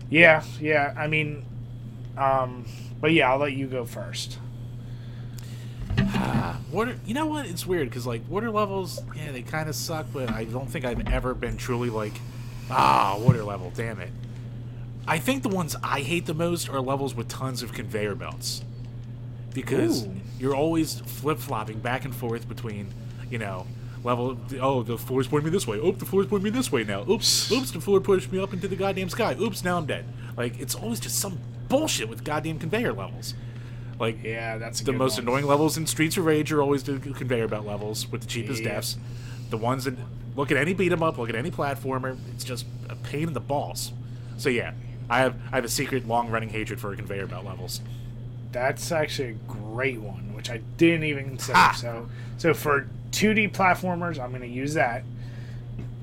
[0.09, 1.45] yeah yeah i mean
[2.17, 2.67] um
[3.01, 4.39] but yeah i'll let you go first
[6.73, 6.97] Water.
[7.05, 7.47] You know what?
[7.47, 10.07] It's weird because like water levels, yeah, they kind of suck.
[10.13, 12.13] But I don't think I've ever been truly like,
[12.71, 13.73] ah, water level.
[13.75, 14.11] Damn it.
[15.07, 18.63] I think the ones I hate the most are levels with tons of conveyor belts,
[19.53, 20.13] because Ooh.
[20.39, 22.89] you're always flip flopping back and forth between,
[23.31, 23.67] you know,
[24.05, 24.39] level.
[24.61, 25.79] Oh, the floor's pointing me this way.
[25.79, 27.03] Oops, the floor's pointing me this way now.
[27.09, 29.37] Oops, oops, the floor pushed me up into the goddamn sky.
[29.41, 30.05] Oops, now I'm dead.
[30.37, 31.39] Like it's always just some
[31.69, 33.35] bullshit with goddamn conveyor levels.
[33.99, 35.25] Like yeah that's a the most one.
[35.25, 38.63] annoying levels in Streets of Rage are always the conveyor belt levels with the cheapest
[38.63, 38.71] Yeah.
[38.71, 38.97] deaths.
[39.51, 39.95] The ones that
[40.37, 43.35] look at any beat 'em up, look at any platformer, it's just a pain in
[43.35, 43.93] the balls.
[44.39, 44.73] So yeah,
[45.11, 47.83] I have I have a secret long running hatred for conveyor belt levels.
[48.53, 51.59] That's actually a great one, which I didn't even consider.
[51.77, 55.05] So, so for 2D platformers, I'm going to use that.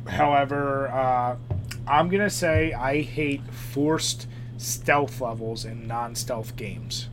[0.07, 1.35] However, uh,
[1.87, 4.27] I'm going to say I hate forced
[4.57, 7.09] stealth levels in non-stealth games.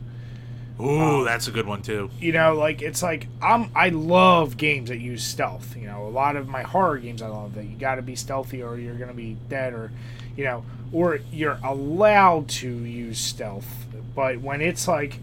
[0.79, 2.09] Ooh, that's a good one too.
[2.19, 5.75] You know, like it's like I'm I love games that use stealth.
[5.77, 8.15] You know, a lot of my horror games I love that you got to be
[8.15, 9.91] stealthy or you're going to be dead or
[10.35, 13.85] you know, or you're allowed to use stealth.
[14.13, 15.19] But when it's like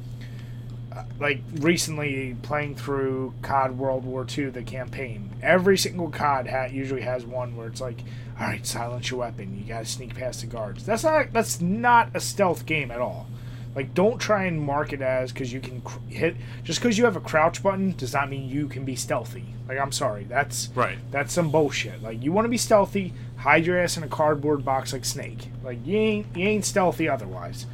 [1.19, 7.03] like recently playing through COD World War II the campaign, every single COD hat usually
[7.03, 8.01] has one where it's like,
[8.41, 9.57] all right, silence your weapon.
[9.59, 10.85] You got to sneak past the guards.
[10.87, 13.27] That's not that's not a stealth game at all.
[13.75, 16.37] Like, don't try and mark it as because you can cr- hit.
[16.63, 19.47] Just because you have a crouch button does not mean you can be stealthy.
[19.67, 20.99] Like, I'm sorry, that's Right.
[21.11, 22.03] that's some bullshit.
[22.03, 25.49] Like, you want to be stealthy, hide your ass in a cardboard box like Snake.
[25.65, 27.65] Like, you ain't you ain't stealthy otherwise.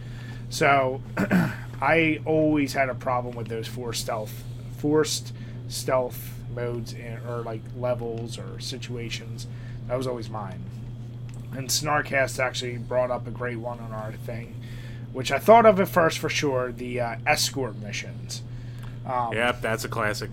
[0.50, 1.02] So,
[1.80, 4.42] I always had a problem with those forced stealth,
[4.78, 5.32] forced
[5.68, 9.46] stealth modes in, or like levels or situations.
[9.86, 10.62] That was always mine.
[11.56, 14.54] And Snarkcast actually brought up a great one on our thing,
[15.12, 18.42] which I thought of at first for sure the uh, escort missions.
[19.06, 20.30] Um, Yep, that's a classic.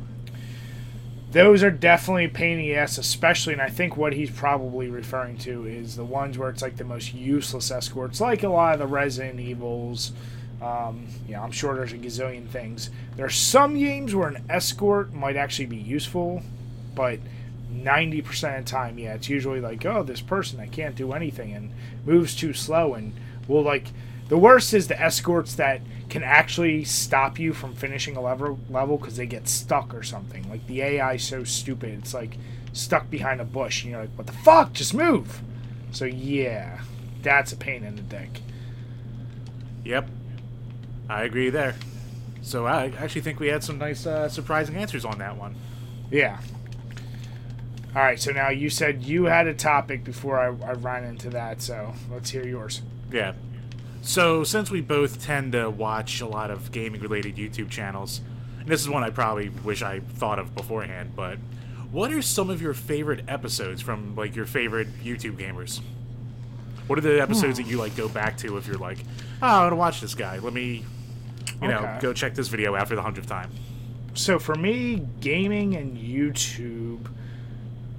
[1.31, 4.89] those are definitely a pain in the ass, especially, and I think what he's probably
[4.89, 8.73] referring to is the ones where it's like the most useless escorts, like a lot
[8.73, 10.11] of the Resident Evils.
[10.62, 12.89] Um, yeah, I'm sure there's a gazillion things.
[13.16, 16.41] There are some games where an escort might actually be useful,
[16.95, 17.20] but
[17.74, 21.53] 90% of the time, yeah, it's usually like, oh, this person, I can't do anything
[21.53, 21.72] and
[22.06, 22.93] moves too slow.
[22.93, 23.14] And
[23.47, 23.88] will like,
[24.28, 28.97] the worst is the escorts that can actually stop you from finishing a level level
[28.97, 30.49] because they get stuck or something.
[30.49, 32.38] Like the AI so stupid, it's like
[32.74, 34.74] stuck behind a bush, and you're like, what the fuck?
[34.74, 35.41] Just move.
[35.91, 36.82] So yeah,
[37.22, 38.41] that's a pain in the dick.
[39.84, 40.10] Yep,
[41.10, 41.76] I agree there.
[42.41, 45.56] So I actually think we had some nice, uh, surprising answers on that one.
[46.12, 46.39] Yeah.
[47.95, 51.30] All right, so now you said you had a topic before I, I ran into
[51.30, 52.82] that, so let's hear yours.
[53.12, 53.34] Yeah.
[54.01, 58.22] So since we both tend to watch a lot of gaming-related YouTube channels,
[58.60, 61.38] and this is one I probably wish I thought of beforehand, but
[61.91, 65.82] what are some of your favorite episodes from like your favorite YouTube gamers?
[66.88, 68.99] What are the episodes that you like go back to if you're like,
[69.41, 70.38] oh, I want to watch this guy.
[70.39, 70.86] Let me,
[71.62, 71.97] you know, Okay.
[72.01, 73.49] go check this video out for the hundredth time.
[74.14, 77.08] So for me, gaming and YouTube,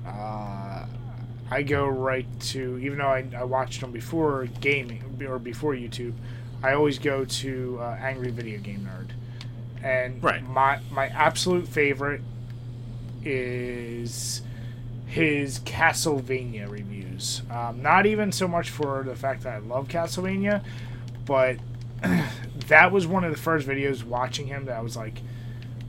[0.06, 0.86] uh,
[1.50, 6.14] I go right to even though I, I watched them before gaming or before YouTube,
[6.62, 9.10] I always go to uh, Angry Video Game Nerd,
[9.84, 10.42] and Right.
[10.48, 12.22] my my absolute favorite
[13.24, 14.42] is
[15.06, 17.42] his Castlevania reviews.
[17.50, 20.62] Um, not even so much for the fact that I love Castlevania,
[21.24, 21.56] but
[22.68, 25.20] that was one of the first videos watching him that I was like,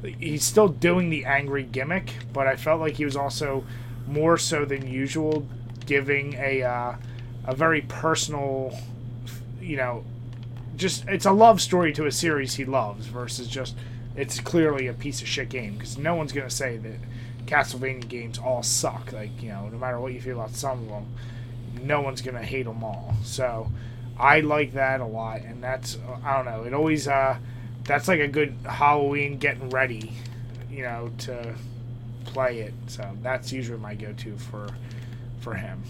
[0.03, 3.65] he's still doing the angry gimmick, but I felt like he was also
[4.07, 5.45] more so than usual
[5.85, 6.95] giving a uh,
[7.45, 8.77] a very personal,
[9.61, 10.03] you know,
[10.75, 13.75] just it's a love story to a series he loves versus just
[14.15, 16.99] it's clearly a piece of shit game because no one's gonna say that
[17.45, 19.11] Castlevania games all suck.
[19.11, 21.05] Like you know, no matter what you feel about some of them,
[21.81, 23.15] no one's gonna hate them all.
[23.23, 23.71] So
[24.19, 26.63] I like that a lot, and that's I don't know.
[26.63, 27.37] It always uh,
[27.83, 30.11] that's like a good Halloween getting ready,
[30.71, 31.53] you know, to
[32.25, 32.73] play it.
[32.87, 34.67] So that's usually my go-to for
[35.39, 35.83] for him.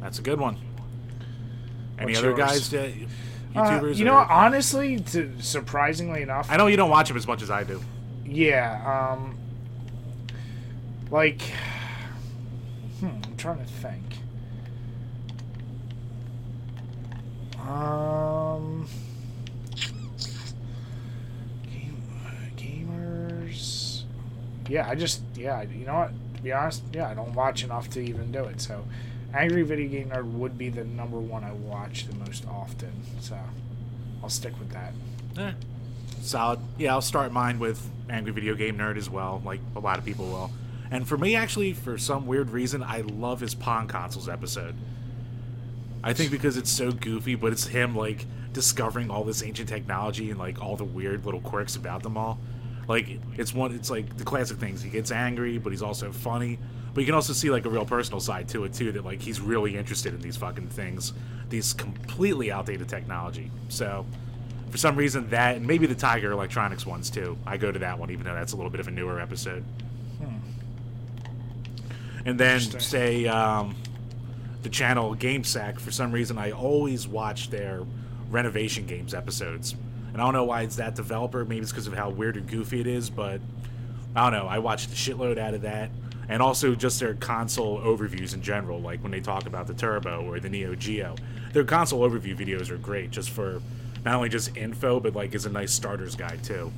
[0.00, 0.56] That's a good one.
[1.98, 2.38] Any What's other yours?
[2.38, 2.90] guys that
[3.54, 3.96] Uh, YouTubers?
[3.96, 7.42] you know, or- honestly, to, surprisingly enough, I know you don't watch him as much
[7.42, 7.80] as I do.
[8.24, 9.36] yeah, um,
[11.10, 11.42] like,
[13.00, 14.02] hmm, I'm trying to think.
[17.62, 18.88] Um,
[21.70, 22.02] game,
[22.56, 24.02] gamers.
[24.68, 26.12] Yeah, I just yeah, you know what?
[26.36, 28.60] To be honest, yeah, I don't watch enough to even do it.
[28.60, 28.84] So,
[29.32, 32.92] Angry Video Game Nerd would be the number one I watch the most often.
[33.20, 33.38] So,
[34.22, 34.92] I'll stick with that.
[35.38, 35.52] Eh,
[36.20, 36.58] solid.
[36.78, 40.04] Yeah, I'll start mine with Angry Video Game Nerd as well, like a lot of
[40.04, 40.50] people will.
[40.90, 44.74] And for me, actually, for some weird reason, I love his Pong Consoles episode.
[46.04, 50.30] I think because it's so goofy, but it's him, like, discovering all this ancient technology
[50.30, 52.38] and, like, all the weird little quirks about them all.
[52.88, 54.82] Like, it's one, it's like the classic things.
[54.82, 56.58] He gets angry, but he's also funny.
[56.92, 59.22] But you can also see, like, a real personal side to it, too, that, like,
[59.22, 61.12] he's really interested in these fucking things,
[61.48, 63.50] these completely outdated technology.
[63.68, 64.04] So,
[64.70, 67.98] for some reason that and maybe the tiger electronics ones too i go to that
[67.98, 69.62] one even though that's a little bit of a newer episode
[72.24, 73.74] and then say um,
[74.62, 77.82] the channel Game Sack for some reason i always watch their
[78.30, 79.74] renovation games episodes.
[80.12, 82.48] And i don't know why it's that developer maybe it's because of how weird and
[82.48, 83.40] goofy it is but
[84.14, 85.90] i don't know i watched a shitload out of that.
[86.28, 90.24] And also just their console overviews in general like when they talk about the turbo
[90.24, 91.16] or the neo geo.
[91.52, 93.60] Their console overview videos are great just for
[94.04, 96.72] not only just info but like as a nice starter's guide too.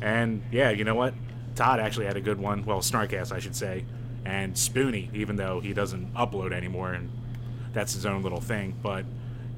[0.00, 1.14] And yeah you know what?
[1.54, 2.64] Todd actually had a good one.
[2.64, 3.84] Well Snarkcast i should say
[4.26, 7.08] and spoony even though he doesn't upload anymore and
[7.72, 9.04] that's his own little thing but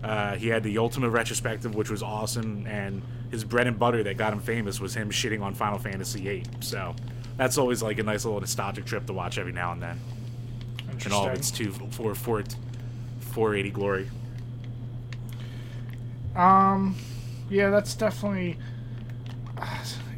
[0.05, 4.17] uh, he had the ultimate retrospective which was awesome and his bread and butter that
[4.19, 6.45] got him famous was him shitting on final fantasy VIII.
[6.61, 6.95] so
[7.39, 9.99] that's always like a nice little nostalgic trip to watch every now and then
[11.05, 11.89] and all of its Interesting.
[11.89, 12.45] two four four
[13.21, 14.11] 480 glory
[16.37, 16.95] Um,
[17.51, 18.59] yeah, that's definitely.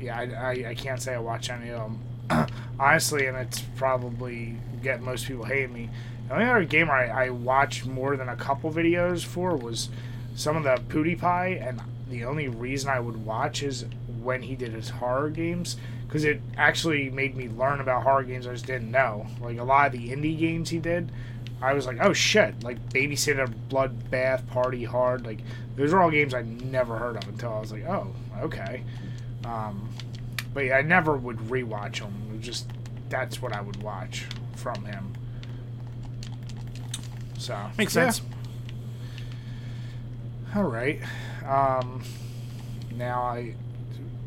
[0.01, 2.01] Yeah, I, I, I can't say I watch any of them.
[2.79, 5.89] Honestly, and it's probably get most people hate me.
[6.29, 9.89] The only other gamer I, I watched more than a couple videos for was
[10.35, 13.85] some of the PewDiePie, and the only reason I would watch is
[14.23, 15.77] when he did his horror games,
[16.07, 19.27] because it actually made me learn about horror games I just didn't know.
[19.41, 21.13] Like a lot of the indie games he did,
[21.61, 22.63] I was like, oh shit!
[22.63, 25.41] Like Babysitter, Bloodbath, Party Hard, like
[25.77, 28.83] those are all games I never heard of until I was like, oh, okay.
[29.45, 29.89] Um,
[30.53, 32.39] but yeah, I never would rewatch them.
[32.41, 32.67] Just
[33.09, 34.27] that's what I would watch
[34.57, 35.13] from him.
[37.39, 38.11] So Makes yeah.
[38.11, 38.23] sense.
[40.55, 41.01] All right.
[41.47, 42.03] Um,
[42.97, 43.55] now I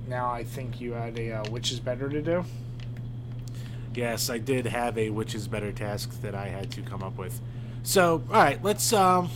[0.07, 2.43] now I think you had a uh, which is better to do.
[3.95, 7.17] Yes, I did have a which is better task that I had to come up
[7.17, 7.39] with.
[7.83, 9.29] So, all right, let's um,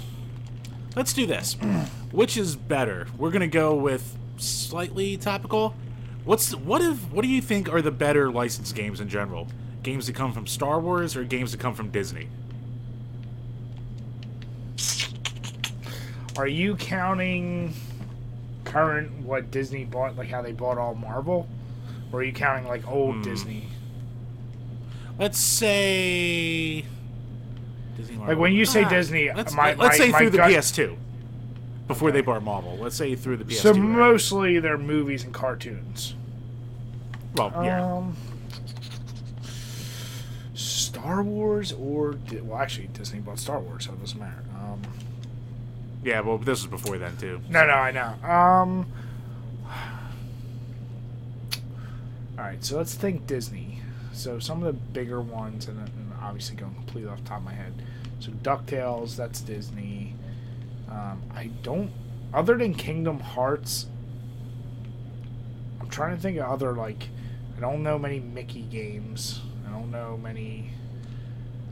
[0.96, 1.54] let's do this.
[2.12, 3.08] which is better?
[3.18, 5.76] We're gonna go with slightly topical.
[6.28, 9.48] What's what if what do you think are the better licensed games in general?
[9.82, 12.28] Games that come from Star Wars or games that come from Disney?
[16.36, 17.74] Are you counting
[18.66, 21.48] current what Disney bought, like how they bought all Marvel,
[22.12, 23.22] or are you counting like old Hmm.
[23.22, 23.70] Disney?
[25.18, 26.84] Let's say
[27.96, 28.18] Disney.
[28.18, 30.52] Like when you say Ah, Disney, let's, my- let's my- say my through the gut-
[30.52, 30.98] PS2
[31.88, 32.78] before they bought Marvel.
[32.78, 33.54] Let's say through the PS2.
[33.56, 36.16] So mostly they're movies and cartoons.
[37.36, 37.84] well, yeah.
[37.98, 38.16] Um,
[40.54, 44.44] Star Wars or well, actually Disney bought Star Wars, so it doesn't matter.
[44.60, 44.82] Um,
[46.04, 47.40] Yeah, well, this was before then too.
[47.50, 48.28] no, no, I know.
[48.28, 48.86] Um,
[52.38, 53.82] all right, so let's think Disney.
[54.14, 57.46] So some of the bigger ones, and, and obviously going completely off the top of
[57.46, 57.74] my head.
[58.20, 60.16] So Ducktales, that's Disney.
[60.90, 61.92] Um, I don't,
[62.34, 63.88] other than Kingdom Hearts.
[65.82, 67.10] I'm trying to think of other like.
[67.58, 69.42] I don't know many Mickey games.
[69.68, 70.70] I don't know many.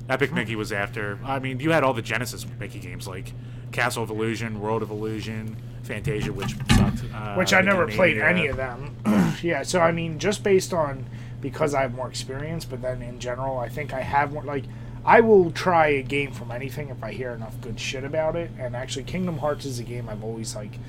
[0.10, 1.20] Epic Mickey was after.
[1.24, 3.34] I mean, you had all the Genesis Mickey games like
[3.72, 7.04] Castle of Illusion, World of Illusion, Fantasia, which sucked.
[7.14, 8.30] Uh, which I never played Mania.
[8.30, 8.96] any of them.
[9.44, 11.06] yeah, so I mean, just based on
[11.42, 14.44] because I have more experience, but then in general, I think I have more.
[14.44, 14.64] Like,
[15.06, 18.50] I will try a game from anything if I hear enough good shit about it.
[18.58, 20.80] And actually, Kingdom Hearts is a game I've always like.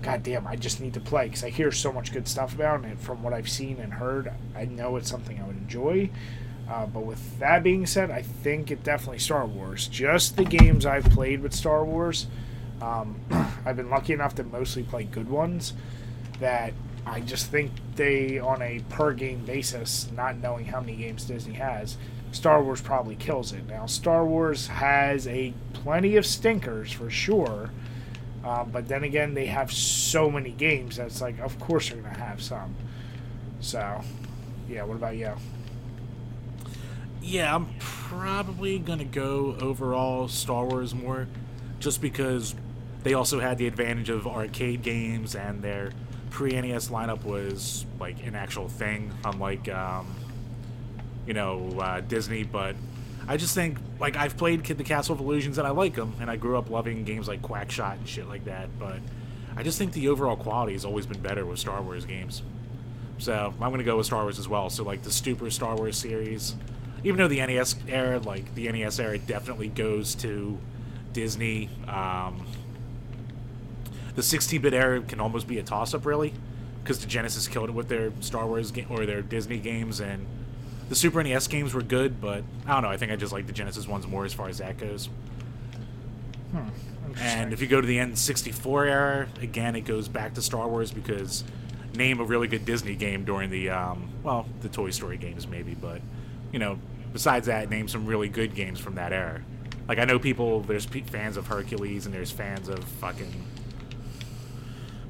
[0.00, 2.84] God damn, I just need to play because I hear so much good stuff about
[2.84, 2.86] it.
[2.86, 6.10] And from what I've seen and heard, I know it's something I would enjoy.
[6.70, 9.88] Uh, but with that being said, I think it definitely Star Wars.
[9.88, 12.28] Just the games I've played with Star Wars,
[12.80, 13.20] um,
[13.64, 15.72] I've been lucky enough to mostly play good ones.
[16.38, 21.24] That I just think they, on a per game basis, not knowing how many games
[21.24, 21.96] Disney has,
[22.38, 23.66] Star Wars probably kills it.
[23.66, 27.70] Now, Star Wars has a plenty of stinkers for sure,
[28.44, 32.00] uh, but then again, they have so many games that it's like, of course they're
[32.00, 32.76] gonna have some.
[33.58, 34.02] So,
[34.68, 34.84] yeah.
[34.84, 35.32] What about you?
[37.20, 41.26] Yeah, I'm probably gonna go overall Star Wars more,
[41.80, 42.54] just because
[43.02, 45.90] they also had the advantage of arcade games and their
[46.30, 50.06] pre-NES lineup was like an actual thing, unlike um,
[51.28, 52.42] you know uh, Disney.
[52.42, 52.74] But
[53.28, 56.14] I just think like I've played Kid the Castle of Illusions and I like them,
[56.20, 58.68] and I grew up loving games like Quackshot and shit like that.
[58.78, 58.98] But
[59.56, 62.42] I just think the overall quality has always been better with Star Wars games.
[63.18, 64.70] So I'm gonna go with Star Wars as well.
[64.70, 66.56] So like the Super Star Wars series,
[67.04, 70.58] even though the NES era, like the NES era, definitely goes to
[71.12, 71.68] Disney.
[71.86, 72.46] Um,
[74.14, 76.34] the 16-bit era can almost be a toss-up, really,
[76.82, 80.26] because the Genesis killed it with their Star Wars or their Disney games, and
[80.88, 82.88] the Super NES games were good, but I don't know.
[82.88, 85.08] I think I just like the Genesis ones more as far as that goes.
[87.20, 90.90] And if you go to the N64 era, again, it goes back to Star Wars
[90.92, 91.44] because
[91.94, 95.74] name a really good Disney game during the, um, well, the Toy Story games maybe,
[95.74, 96.00] but,
[96.52, 96.78] you know,
[97.12, 99.42] besides that, name some really good games from that era.
[99.88, 103.32] Like, I know people, there's fans of Hercules and there's fans of fucking.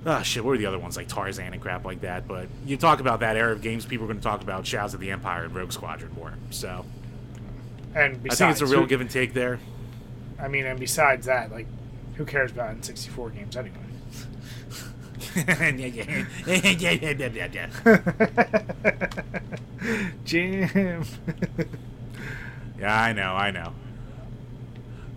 [0.07, 0.97] Ah, shit, what were the other ones?
[0.97, 2.27] Like Tarzan and crap like that.
[2.29, 4.95] But you talk about that era of games, people are going to talk about Shadows
[4.95, 6.35] of the Empire and Rogue Squadron more.
[6.51, 6.85] So,
[7.95, 9.59] and I think it's a real who- give and take there.
[10.41, 11.67] I mean, and besides that, like,
[12.15, 13.77] who cares about N64 games anyway?
[15.35, 17.99] yeah, yeah, yeah, yeah, yeah, yeah.
[20.25, 21.05] Jim.
[22.79, 23.73] Yeah, I know, I know.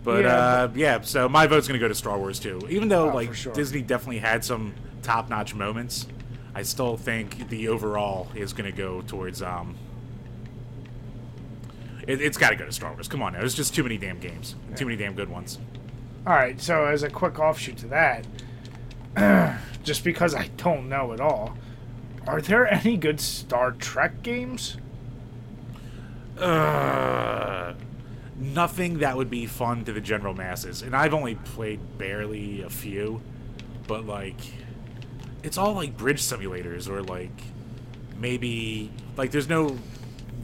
[0.04, 2.60] But Yeah, uh, yeah, so my vote's gonna go to Star Wars too.
[2.70, 3.54] Even though Oh, like sure.
[3.54, 4.74] Disney definitely had some
[5.04, 6.08] top-notch moments,
[6.56, 9.76] I still think the overall is gonna go towards um.
[12.08, 13.08] It, it's got to go to Star Wars.
[13.08, 13.40] Come on, now.
[13.40, 15.60] there's just too many damn games, too many damn good ones.
[16.26, 18.26] All right, so as a quick offshoot to that,
[19.84, 21.56] just because I don't know at all,
[22.28, 24.78] are there any good Star Trek games?
[26.40, 27.74] Uh,
[28.42, 30.82] nothing that would be fun to the general masses.
[30.82, 33.22] And I've only played barely a few,
[33.88, 34.40] but like,
[35.44, 37.32] it's all like bridge simulators or like
[38.18, 39.78] maybe like there's no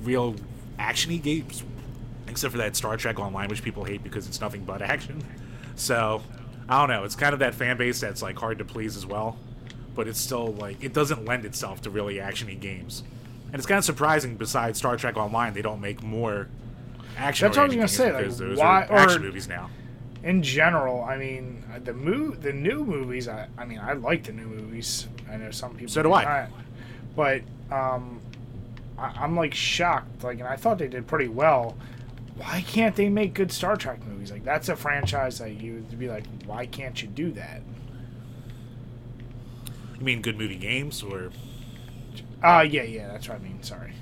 [0.03, 0.35] real
[0.79, 1.63] actiony games
[2.27, 5.23] except for that Star Trek Online, which people hate because it's nothing but action.
[5.75, 6.21] So
[6.69, 7.03] I don't know.
[7.03, 9.37] It's kind of that fan base that's like hard to please as well,
[9.95, 13.03] but it's still like it doesn't lend itself to really actiony games.
[13.47, 14.35] And it's kind of surprising.
[14.35, 16.49] Besides Star Trek Online, they don't make more
[17.17, 17.45] action.
[17.47, 19.69] That's what I was gonna say, like, those why- are action movies now.
[20.23, 23.27] in general, I mean, the mo- the new movies.
[23.27, 25.07] I, I mean, I like the new movies.
[25.31, 25.89] I know some people.
[25.91, 26.23] So do I.
[26.23, 26.49] not,
[27.15, 27.41] but
[27.71, 28.19] um,
[28.97, 30.23] I, I'm like shocked.
[30.23, 31.77] Like, and I thought they did pretty well.
[32.37, 34.31] Why can't they make good Star Trek movies?
[34.31, 37.61] Like, that's a franchise that you would be like, why can't you do that?
[39.97, 41.31] You mean good movie games or
[42.43, 43.63] Uh yeah, yeah, that's what I mean.
[43.63, 43.93] Sorry,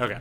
[0.00, 0.18] okay?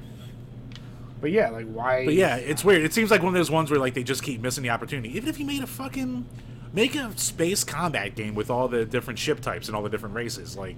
[1.24, 2.04] But yeah, like why?
[2.04, 2.84] But yeah, it's weird.
[2.84, 5.16] It seems like one of those ones where like they just keep missing the opportunity.
[5.16, 6.26] Even if you made a fucking
[6.74, 10.16] make a space combat game with all the different ship types and all the different
[10.16, 10.76] races, like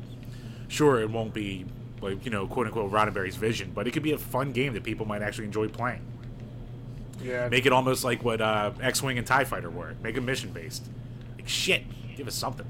[0.68, 1.66] sure it won't be
[2.00, 4.84] like you know quote unquote Roddenberry's vision, but it could be a fun game that
[4.84, 6.06] people might actually enjoy playing.
[7.24, 9.96] yeah, Make it almost like what uh, X-wing and Tie Fighter were.
[10.04, 10.86] Make it mission based.
[11.38, 11.86] Like shit,
[12.16, 12.68] give us something.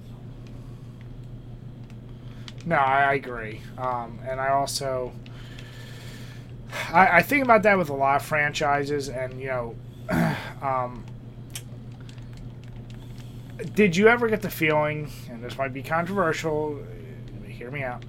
[2.66, 3.60] No, I, I agree.
[3.78, 5.12] Um, and I also,
[6.92, 9.76] I, I think about that with a lot of franchises, and you know,
[10.62, 11.04] um,
[13.74, 16.84] did you ever get the feeling, and this might be controversial,
[17.48, 18.04] hear me out.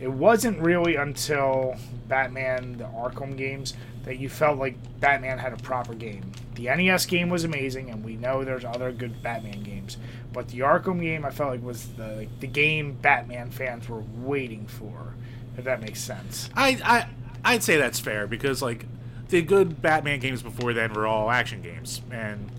[0.00, 1.76] It wasn't really until
[2.08, 3.74] Batman, the Arkham games,
[4.04, 6.32] that you felt like Batman had a proper game.
[6.54, 9.96] The NES game was amazing, and we know there's other good Batman games.
[10.32, 14.02] But the Arkham game, I felt like was the like, the game Batman fans were
[14.16, 15.14] waiting for.
[15.56, 16.50] If that makes sense.
[16.54, 17.08] I I
[17.44, 18.86] I'd say that's fair because like
[19.28, 22.50] the good Batman games before then were all action games, and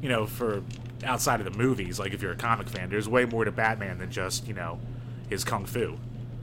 [0.00, 0.62] you know for
[1.04, 3.98] outside of the movies, like if you're a comic fan, there's way more to Batman
[3.98, 4.78] than just you know
[5.28, 5.98] his kung fu.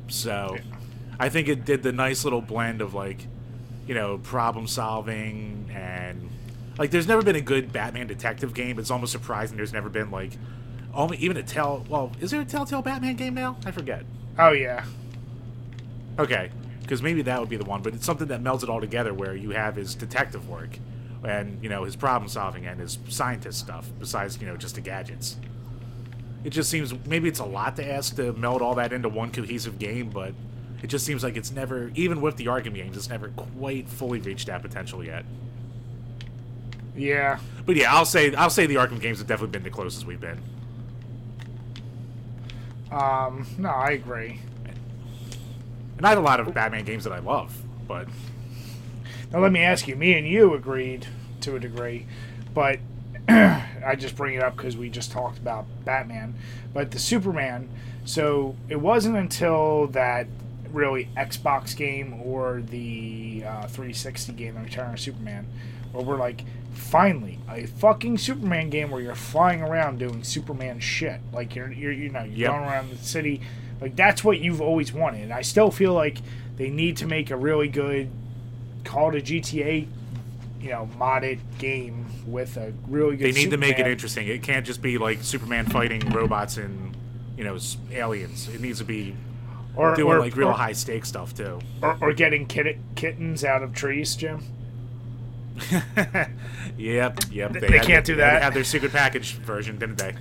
[0.08, 0.58] So
[1.20, 3.28] I think it did the nice little blend of like
[3.88, 6.30] you know problem solving and
[6.78, 8.80] like there's never been a good Batman detective game.
[8.80, 10.34] It's almost surprising there's never been like
[10.94, 11.86] only even a tell.
[11.90, 13.58] Well, is there a Telltale Batman game now?
[13.66, 14.04] I forget.
[14.38, 14.84] Oh yeah,
[16.18, 16.50] Okay,
[16.86, 19.12] because maybe that would be the one, but it's something that melds it all together
[19.12, 20.78] where you have his detective work
[21.24, 24.82] and, you know, his problem solving and his scientist stuff, besides, you know, just the
[24.82, 25.38] gadgets.
[26.44, 29.32] It just seems maybe it's a lot to ask to meld all that into one
[29.32, 30.36] cohesive game, but
[30.84, 34.20] it just seems like it's never, even with the Arkham games, it's never quite fully
[34.20, 35.26] reached that potential yet.
[36.96, 37.40] yeah.
[37.66, 40.22] But yeah, I'll say I'll say the Arkham games have definitely been the closest we've
[40.22, 40.40] been.
[42.92, 44.40] Um, no, I agree.
[45.98, 47.56] And I have a lot of Batman games that I love,
[47.88, 48.08] but
[49.32, 49.96] Now let me ask you.
[49.96, 51.08] Me and you agreed
[51.42, 52.06] to a degree,
[52.54, 52.80] but
[53.30, 56.36] I just bring it up because we just talked about Batman.
[56.74, 57.70] But the Superman.
[58.04, 60.28] So it wasn't until that
[60.72, 65.48] really Xbox game or the uh, 360 game, The Return of Superman,
[65.92, 66.44] where we're like,
[66.74, 71.22] finally a fucking Superman game where you're flying around doing Superman shit.
[71.32, 72.52] Like you're, you're you know, you're Yep.
[72.52, 73.42] going around the city.
[73.82, 75.24] Like that's what you've always wanted.
[75.24, 76.20] And I still feel like
[76.58, 78.10] they need to make a really good
[78.84, 79.88] call to GTA,
[80.62, 83.34] you know, modded game with a really good.
[83.34, 84.28] they need to make it interesting.
[84.28, 86.96] It can't just be like Superman fighting robots and
[87.38, 87.58] you know
[87.92, 88.48] aliens.
[88.48, 89.16] It needs to be
[89.76, 91.60] or doing or, like real or, high stake stuff too.
[91.82, 94.42] or, or getting kit- kittens out of trees, Jim.
[96.78, 97.54] yep, yep.
[97.54, 98.54] They had can't their- do they had that.
[98.54, 100.14] their secret package version, didn't they?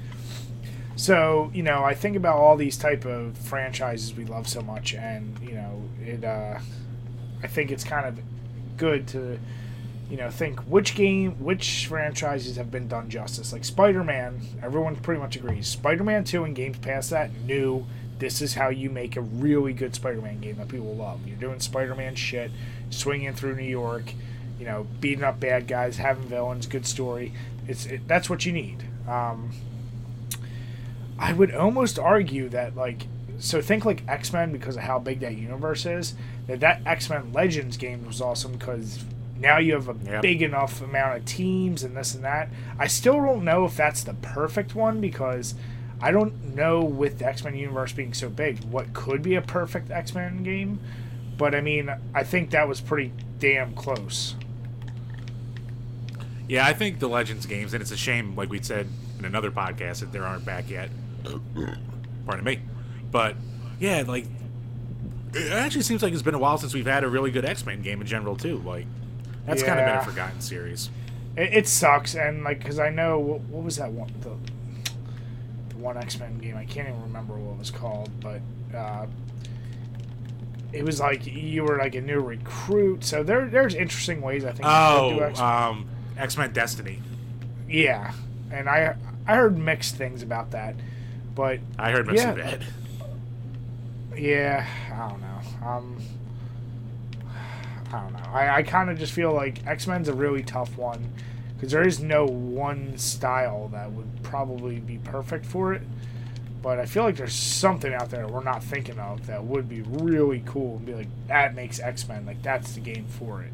[0.97, 4.95] So you know, I think about all these type of franchises we love so much,
[4.95, 6.24] and you know, it.
[6.24, 6.59] Uh,
[7.42, 8.18] I think it's kind of
[8.78, 9.38] good to,
[10.09, 13.53] you know, think which game, which franchises have been done justice.
[13.53, 15.66] Like Spider-Man, everyone pretty much agrees.
[15.66, 17.84] Spider-Man Two and games past that knew
[18.18, 21.26] this is how you make a really good Spider-Man game that people love.
[21.26, 22.51] You're doing Spider-Man shit,
[22.88, 24.14] swinging through New York,
[24.59, 27.34] you know, beating up bad guys, having villains, good story.
[27.68, 28.84] It's it, that's what you need.
[29.07, 29.51] Um,
[31.19, 33.07] I would almost argue that like
[33.39, 36.15] so think like X Men because of how big that universe is.
[36.47, 39.05] That that X Men Legends game was awesome because
[39.39, 40.23] now you have a Yep.
[40.23, 42.49] big enough amount of teams and this and that.
[42.79, 45.55] I still don't know if that's the perfect one because
[46.01, 49.43] I don't know with the X Men universe being so big what could be a
[49.43, 50.79] perfect X Men game.
[51.37, 54.37] But I mean, I think that was pretty damn close.
[56.49, 58.87] Yeah, I think the Legends games, and it's a shame, like we said
[59.19, 60.91] in another podcast, that they aren't back yet.
[62.27, 62.61] Pardon me,
[63.11, 63.37] but
[63.81, 64.27] yeah, like
[65.35, 67.64] it actually seems like it's been a while since we've had a really good X
[67.66, 68.59] Men game in general too.
[68.59, 68.87] Like
[69.47, 70.91] that's kind of been a forgotten series.
[71.37, 74.31] It, it sucks, and like, cause I know what, what was that one the,
[75.70, 76.57] the one X Men game?
[76.57, 78.41] I can't even remember what it was called, but
[78.77, 79.07] uh,
[80.72, 83.05] it was like you were like a new recruit.
[83.05, 84.61] So there there's interesting ways I think.
[84.61, 87.01] you could do Oh, X- um, X Men Destiny.
[87.68, 88.12] yeah,
[88.51, 88.97] and I
[89.27, 90.75] I heard mixed things about that,
[91.35, 92.35] but I heard mostly Yeah.
[92.35, 92.64] bad.
[94.16, 95.66] yeah, I don't know.
[95.68, 96.03] Um,
[97.93, 98.30] I don't know.
[98.32, 101.12] I, I kind of just feel like X Men's a really tough one
[101.55, 105.82] because there is no one style that would probably be perfect for it.
[106.62, 109.82] But I feel like there's something out there we're not thinking of that would be
[109.82, 113.53] really cool and be like that makes X Men like that's the game for it.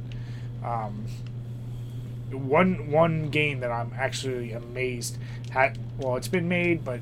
[0.65, 1.07] Um,
[2.31, 5.19] one one game that I'm actually amazed
[5.51, 7.01] had well it's been made but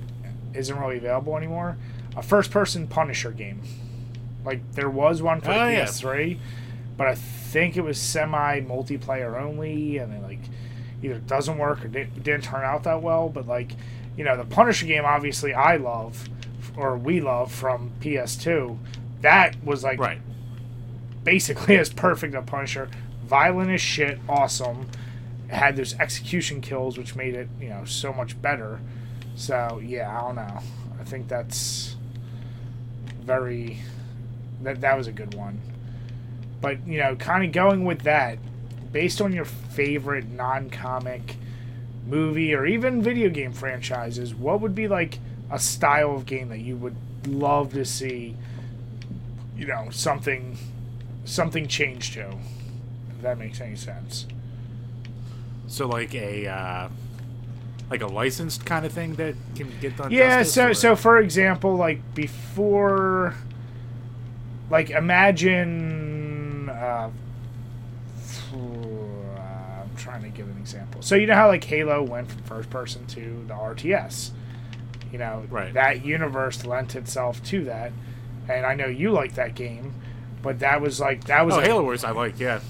[0.55, 1.77] isn't really available anymore.
[2.17, 3.63] A first person Punisher game.
[4.45, 5.55] Like there was one for Oh.
[5.55, 6.39] PS3,
[6.97, 10.41] but I think it was semi multiplayer only, and it like
[11.03, 13.29] either doesn't work or didn't, didn't turn out that well.
[13.29, 13.73] But like
[14.17, 16.29] you know the Punisher game, obviously I love
[16.77, 18.79] or we love from PS2.
[19.23, 20.21] That was like Right.
[21.25, 22.89] basically as perfect a Punisher.
[23.27, 24.89] Violent as shit, awesome.
[25.49, 28.81] It had those execution kills, which made it you know so much better.
[29.39, 30.59] So yeah, I don't know.
[31.01, 31.95] I think that's
[33.23, 33.79] very
[34.63, 35.61] that that was a good one.
[36.61, 38.39] But you know, kind of going with that,
[38.91, 41.37] based on your favorite non-comic
[42.05, 45.21] movie or even video game franchises, what would be like
[45.53, 46.97] a style of game that you would
[47.29, 48.35] love to see?
[49.57, 50.59] You know, something
[51.25, 52.31] something change to.
[52.31, 54.27] If that makes any sense.
[55.69, 56.89] So like a uh,
[57.91, 60.11] like a licensed kind of thing that can get done.
[60.11, 63.35] Yeah, so or- so for example, like before,
[64.71, 66.69] like imagine.
[66.69, 67.11] Uh,
[68.55, 71.03] I'm trying to give an example.
[71.03, 74.31] So you know how like Halo went from first person to the RTS.
[75.13, 75.73] You know Right.
[75.73, 77.93] that universe lent itself to that,
[78.49, 79.95] and I know you like that game,
[80.43, 82.39] but that was like that was Oh, a- Halo Wars, I like.
[82.39, 82.61] Yeah,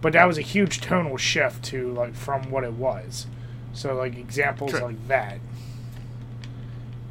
[0.00, 3.26] but that was a huge tonal shift to like from what it was.
[3.72, 4.80] So like examples True.
[4.80, 5.38] like that.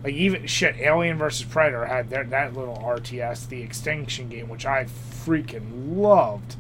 [0.04, 4.66] Like even shit, Alien versus Predator had their, that little RTS, the Extinction game, which
[4.66, 6.56] I freaking loved.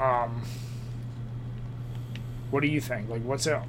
[0.00, 0.42] Um,
[2.50, 3.10] what do you think?
[3.10, 3.64] Like, what's a,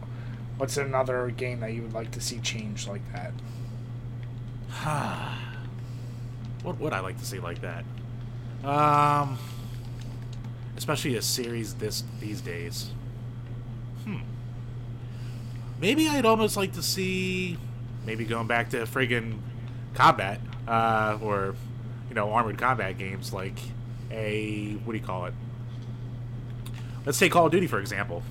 [0.58, 3.34] what's another game that you would like to see change like that?
[6.64, 7.84] what would I like to see like that?
[8.64, 9.38] Um,
[10.78, 12.92] especially a series this these days.
[15.80, 17.58] Maybe I'd almost like to see,
[18.06, 19.40] maybe going back to friggin'
[19.94, 21.56] combat, uh, or
[22.10, 23.58] you know, armored combat games like
[24.12, 25.34] a what do you call it?
[27.06, 28.24] Let's take Call of Duty for example.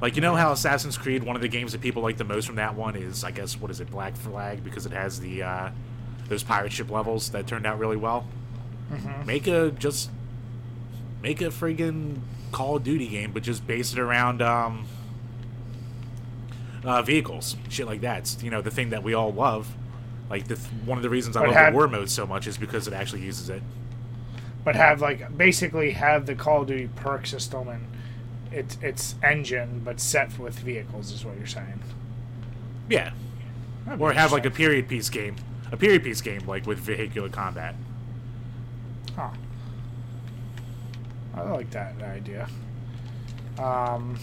[0.00, 2.46] Like you know how Assassin's Creed, one of the games that people like the most
[2.46, 5.42] from that one is, I guess, what is it, Black Flag, because it has the
[5.42, 5.70] uh,
[6.28, 8.26] those pirate ship levels that turned out really well.
[8.92, 9.26] Mm-hmm.
[9.26, 10.10] Make a just
[11.22, 12.18] make a friggin'
[12.52, 14.86] Call of Duty game, but just base it around um,
[16.86, 18.18] uh, vehicles, shit like that.
[18.20, 19.68] It's, you know, the thing that we all love.
[20.30, 22.26] Like the th- one of the reasons I But love had- the war mode so
[22.26, 23.62] much is because it actually uses it.
[24.64, 27.86] but have like basically have the Call of Duty perk system and
[28.50, 31.80] its its engine, but set with vehicles is what you're saying.
[32.88, 33.12] Yeah,
[33.84, 35.36] That'd or have like a period piece game,
[35.70, 37.74] a period piece game like with vehicular combat.
[39.14, 39.30] Huh.
[41.36, 42.48] I like that idea.
[43.58, 44.18] Um,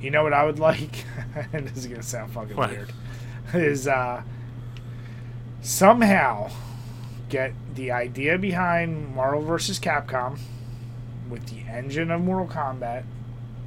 [0.00, 1.04] you know what I would like?
[1.52, 2.70] and this is gonna sound fucking What?
[2.70, 2.92] weird.
[3.54, 4.22] Is uh,
[5.62, 6.50] somehow
[7.28, 9.78] get the idea behind Marvel vs.
[9.78, 10.38] Capcom
[11.28, 13.04] with the engine of Mortal Kombat,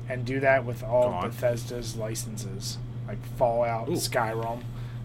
[0.09, 1.21] and do that with all.
[1.21, 2.77] Bethesda's licenses,
[3.07, 3.93] like Fallout, Ooh.
[3.93, 4.63] Skyrim.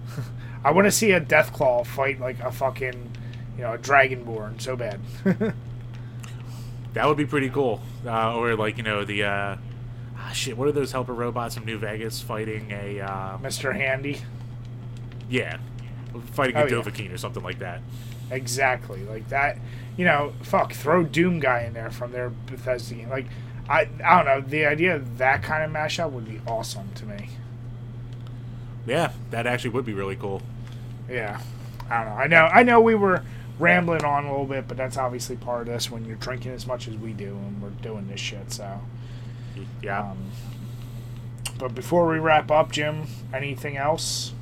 [0.64, 3.12] I want to see a Deathclaw fight like a fucking,
[3.56, 5.00] you know, a Dragonborn so bad.
[6.94, 7.80] That would be pretty cool.
[8.06, 9.56] Uh, or like you know the uh,
[10.26, 10.56] ah, shit.
[10.56, 13.74] What are those helper robots from New Vegas fighting a Mr.
[13.74, 14.20] Handy.
[15.30, 15.58] yeah,
[16.32, 16.70] fighting Oh, a yeah.
[16.70, 17.80] Dovahkiin or something like that.
[18.30, 19.04] Exactly.
[19.04, 19.58] Like that,
[19.96, 23.08] you know, fuck, throw Doom guy in there from their Bethesda game.
[23.08, 23.26] Like,
[23.68, 27.04] I, I don't know, the idea of that kind of mashup would be awesome to
[27.06, 27.30] me.
[28.86, 30.42] Yeah, that actually would be really cool.
[31.08, 31.40] Yeah.
[31.88, 32.16] I don't know.
[32.20, 33.22] I know, I know we were
[33.58, 36.66] rambling on a little bit, but that's obviously part of this when you're drinking as
[36.66, 38.80] much as we do and we're doing this shit, so.
[39.82, 40.10] Yeah.
[40.10, 40.30] Um,
[41.58, 44.32] but before we wrap up, Jim, anything else?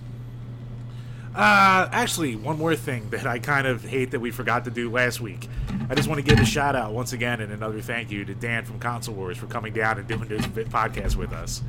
[1.35, 4.91] Uh, actually, one more thing that I kind of hate that we forgot to do
[4.91, 5.49] last week.
[5.91, 8.35] I just want to give a shout out once again and another thank you to
[8.35, 11.63] Dan from Console Wars for coming down and doing this podcast with us.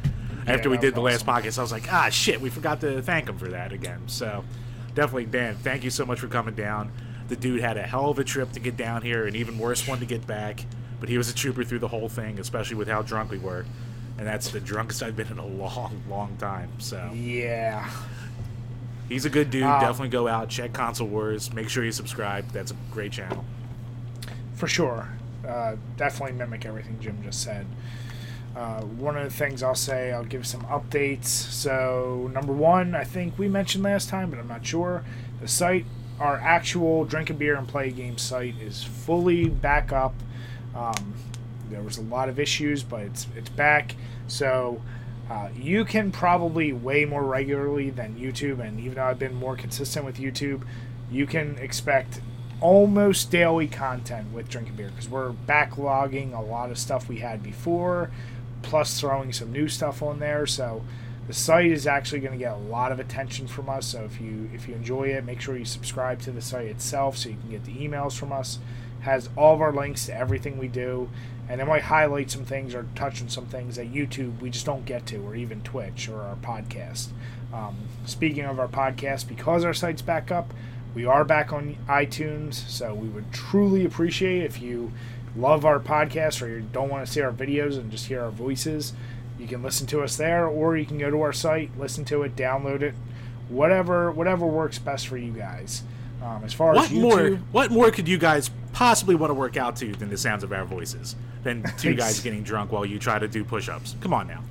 [0.46, 3.02] After we did the was last podcast, I was like, ah, shit, we forgot to
[3.02, 4.04] thank him for that again.
[4.06, 4.44] So,
[4.94, 5.56] definitely, Dan.
[5.56, 6.92] Thank you so much for coming down.
[7.28, 9.88] The dude had a hell of a trip to get down here, and even worse
[9.88, 10.64] one to get back.
[11.00, 13.66] But he was a trooper through the whole thing, especially with how drunk we were.
[14.18, 16.72] And that's the drunkest I've been in a long, long time.
[16.80, 17.90] So Yeah.
[19.10, 19.64] he's a good dude.
[19.64, 21.54] Um, definitely go out, check Console Wars.
[21.54, 22.50] Make sure you subscribe.
[22.52, 23.44] That's a great channel.
[24.56, 25.10] For sure.
[25.46, 27.68] Uh, definitely mimic everything Jim just said.
[28.56, 31.26] Uh, one of the things I'll say, I'll give some updates.
[31.26, 35.04] So, number one, I think we mentioned last time, but I'm not sure.
[35.42, 35.86] The site,
[36.22, 40.14] our actual drink a beer and play a game site, is fully back up.
[40.76, 41.14] Um,
[41.70, 43.96] there was a lot of issues, but it's it's back.
[44.28, 44.82] So
[45.30, 49.56] uh, you can probably way more regularly than YouTube, and even though I've been more
[49.56, 50.64] consistent with YouTube,
[51.12, 52.22] you can expect
[52.62, 57.44] almost daily content with drinking Beer because we're backlogging a lot of stuff we had
[57.44, 58.12] before,
[58.62, 60.46] plus throwing some new stuff on there.
[60.46, 60.84] So
[61.28, 63.88] the site is actually going to get a lot of attention from us.
[63.88, 67.18] So if you if you enjoy it, make sure you subscribe to the site itself
[67.18, 68.60] so you can get the emails from us.
[69.06, 71.10] Has all of our links to everything we do,
[71.48, 74.66] and it might highlight some things or touch on some things that YouTube we just
[74.66, 77.08] don't get to, or even Twitch or our podcast.
[77.54, 77.76] Um,
[78.06, 80.54] speaking of our podcast, because our site's back up,
[80.94, 84.92] we are back on iTunes, so we would truly appreciate if you
[85.36, 88.32] love our podcast or you don't want to see our videos and just hear our
[88.32, 88.94] voices.
[89.38, 92.24] You can listen to us there, or you can go to our site, listen to
[92.24, 92.96] it, download it,
[93.50, 95.84] whatever whatever works best for you guys.
[96.26, 97.30] Um, as far What as more?
[97.52, 100.52] What more could you guys possibly want to work out to than the sounds of
[100.52, 101.16] our voices?
[101.44, 103.96] Than two guys getting drunk while you try to do push-ups.
[104.02, 104.42] Come on now.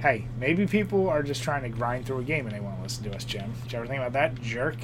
[0.00, 2.82] hey, maybe people are just trying to grind through a game and they want to
[2.82, 3.52] listen to us, Jim.
[3.64, 4.76] Did you ever think about that, jerk?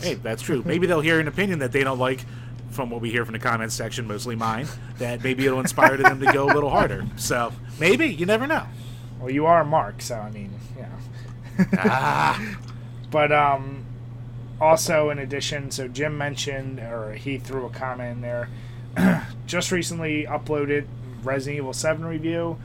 [0.00, 0.62] Hey, that's true.
[0.64, 2.24] Maybe they'll hear an opinion that they don't like
[2.70, 4.68] from what we hear from the comments section, mostly mine,
[4.98, 7.04] that maybe it'll inspire them to go a little harder.
[7.16, 8.64] So maybe, you never know.
[9.18, 11.64] Well, you are Mark, so I mean, yeah.
[11.76, 12.56] Ah,
[13.10, 13.84] But um,
[14.60, 18.48] also in addition, so Jim mentioned, or he threw a comment in there.
[19.46, 20.86] just recently uploaded
[21.22, 22.58] Resident Evil 7 review.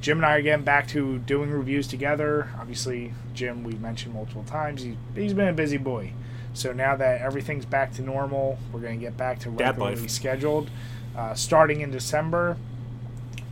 [0.00, 2.50] Jim and I are getting back to doing reviews together.
[2.58, 6.12] Obviously, Jim, we've mentioned multiple times, he, he's been a busy boy.
[6.52, 10.70] So now that everything's back to normal, we're going to get back to regularly scheduled.
[11.16, 12.56] Uh, starting in December,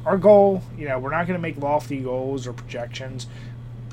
[0.05, 3.27] our goal, you know, we're not going to make lofty goals or projections.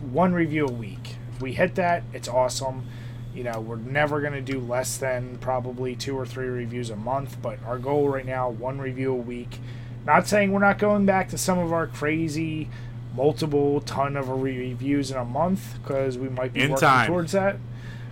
[0.02, 1.16] One review a week.
[1.34, 2.88] If we hit that, it's awesome.
[3.34, 6.96] You know, we're never going to do less than probably two or three reviews a
[6.96, 9.60] month, but our goal right now, one review a week.
[10.06, 12.70] Not saying we're not going back to some of our crazy
[13.16, 17.08] multiple ton of reviews in a month because we might be In working time.
[17.08, 17.58] towards that.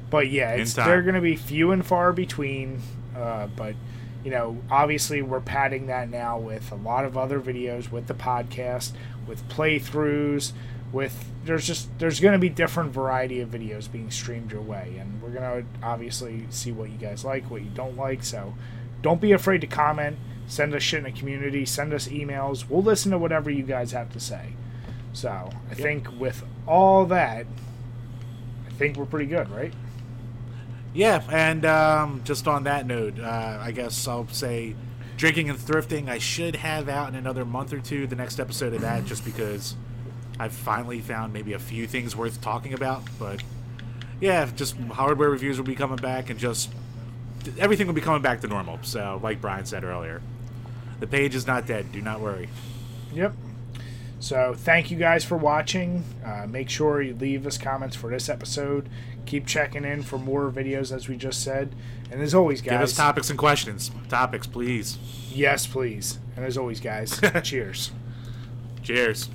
[0.09, 2.81] But yeah, it's, they're going to be few and far between.
[3.15, 3.75] Uh, but
[4.23, 8.13] you know, obviously we're padding that now with a lot of other videos, with the
[8.13, 8.91] podcast,
[9.27, 10.51] with playthroughs,
[10.91, 14.95] with there's just there's going to be different variety of videos being streamed your way,
[14.99, 18.23] and we're going to obviously see what you guys like, what you don't like.
[18.23, 18.53] So
[19.01, 20.17] don't be afraid to comment.
[20.47, 21.65] Send us shit in the community.
[21.65, 22.69] Send us emails.
[22.69, 24.53] We'll listen to whatever you guys have to say.
[25.13, 27.45] So I think with all that,
[28.67, 29.73] I think we're pretty good, right?
[30.93, 34.75] yeah, and um, just on that note, uh, I guess I'll say
[35.15, 36.09] drinking and thrifting.
[36.09, 39.23] I should have out in another month or two the next episode of that, just
[39.23, 39.75] because
[40.39, 43.03] I've finally found maybe a few things worth talking about.
[43.19, 43.41] But
[44.21, 46.71] yeah, just hardware reviews will be coming back, and just
[47.57, 48.79] everything will be coming back to normal.
[48.81, 50.21] So, like Brian said earlier,
[50.99, 51.91] the page is not dead.
[51.91, 52.49] Do not worry.
[53.13, 53.33] Yep.
[54.19, 56.03] So thank you guys for watching.
[56.25, 58.89] Uh, make sure you leave us comments for this episode.
[59.27, 61.75] Keep checking in for more videos, as we just said.
[62.11, 63.91] And as always, guys, Give us topics and questions.
[64.09, 64.97] Topics, please.
[65.29, 66.17] yes, please.
[66.35, 67.91] And as always, guys, cheers.
[68.81, 69.29] Cheers.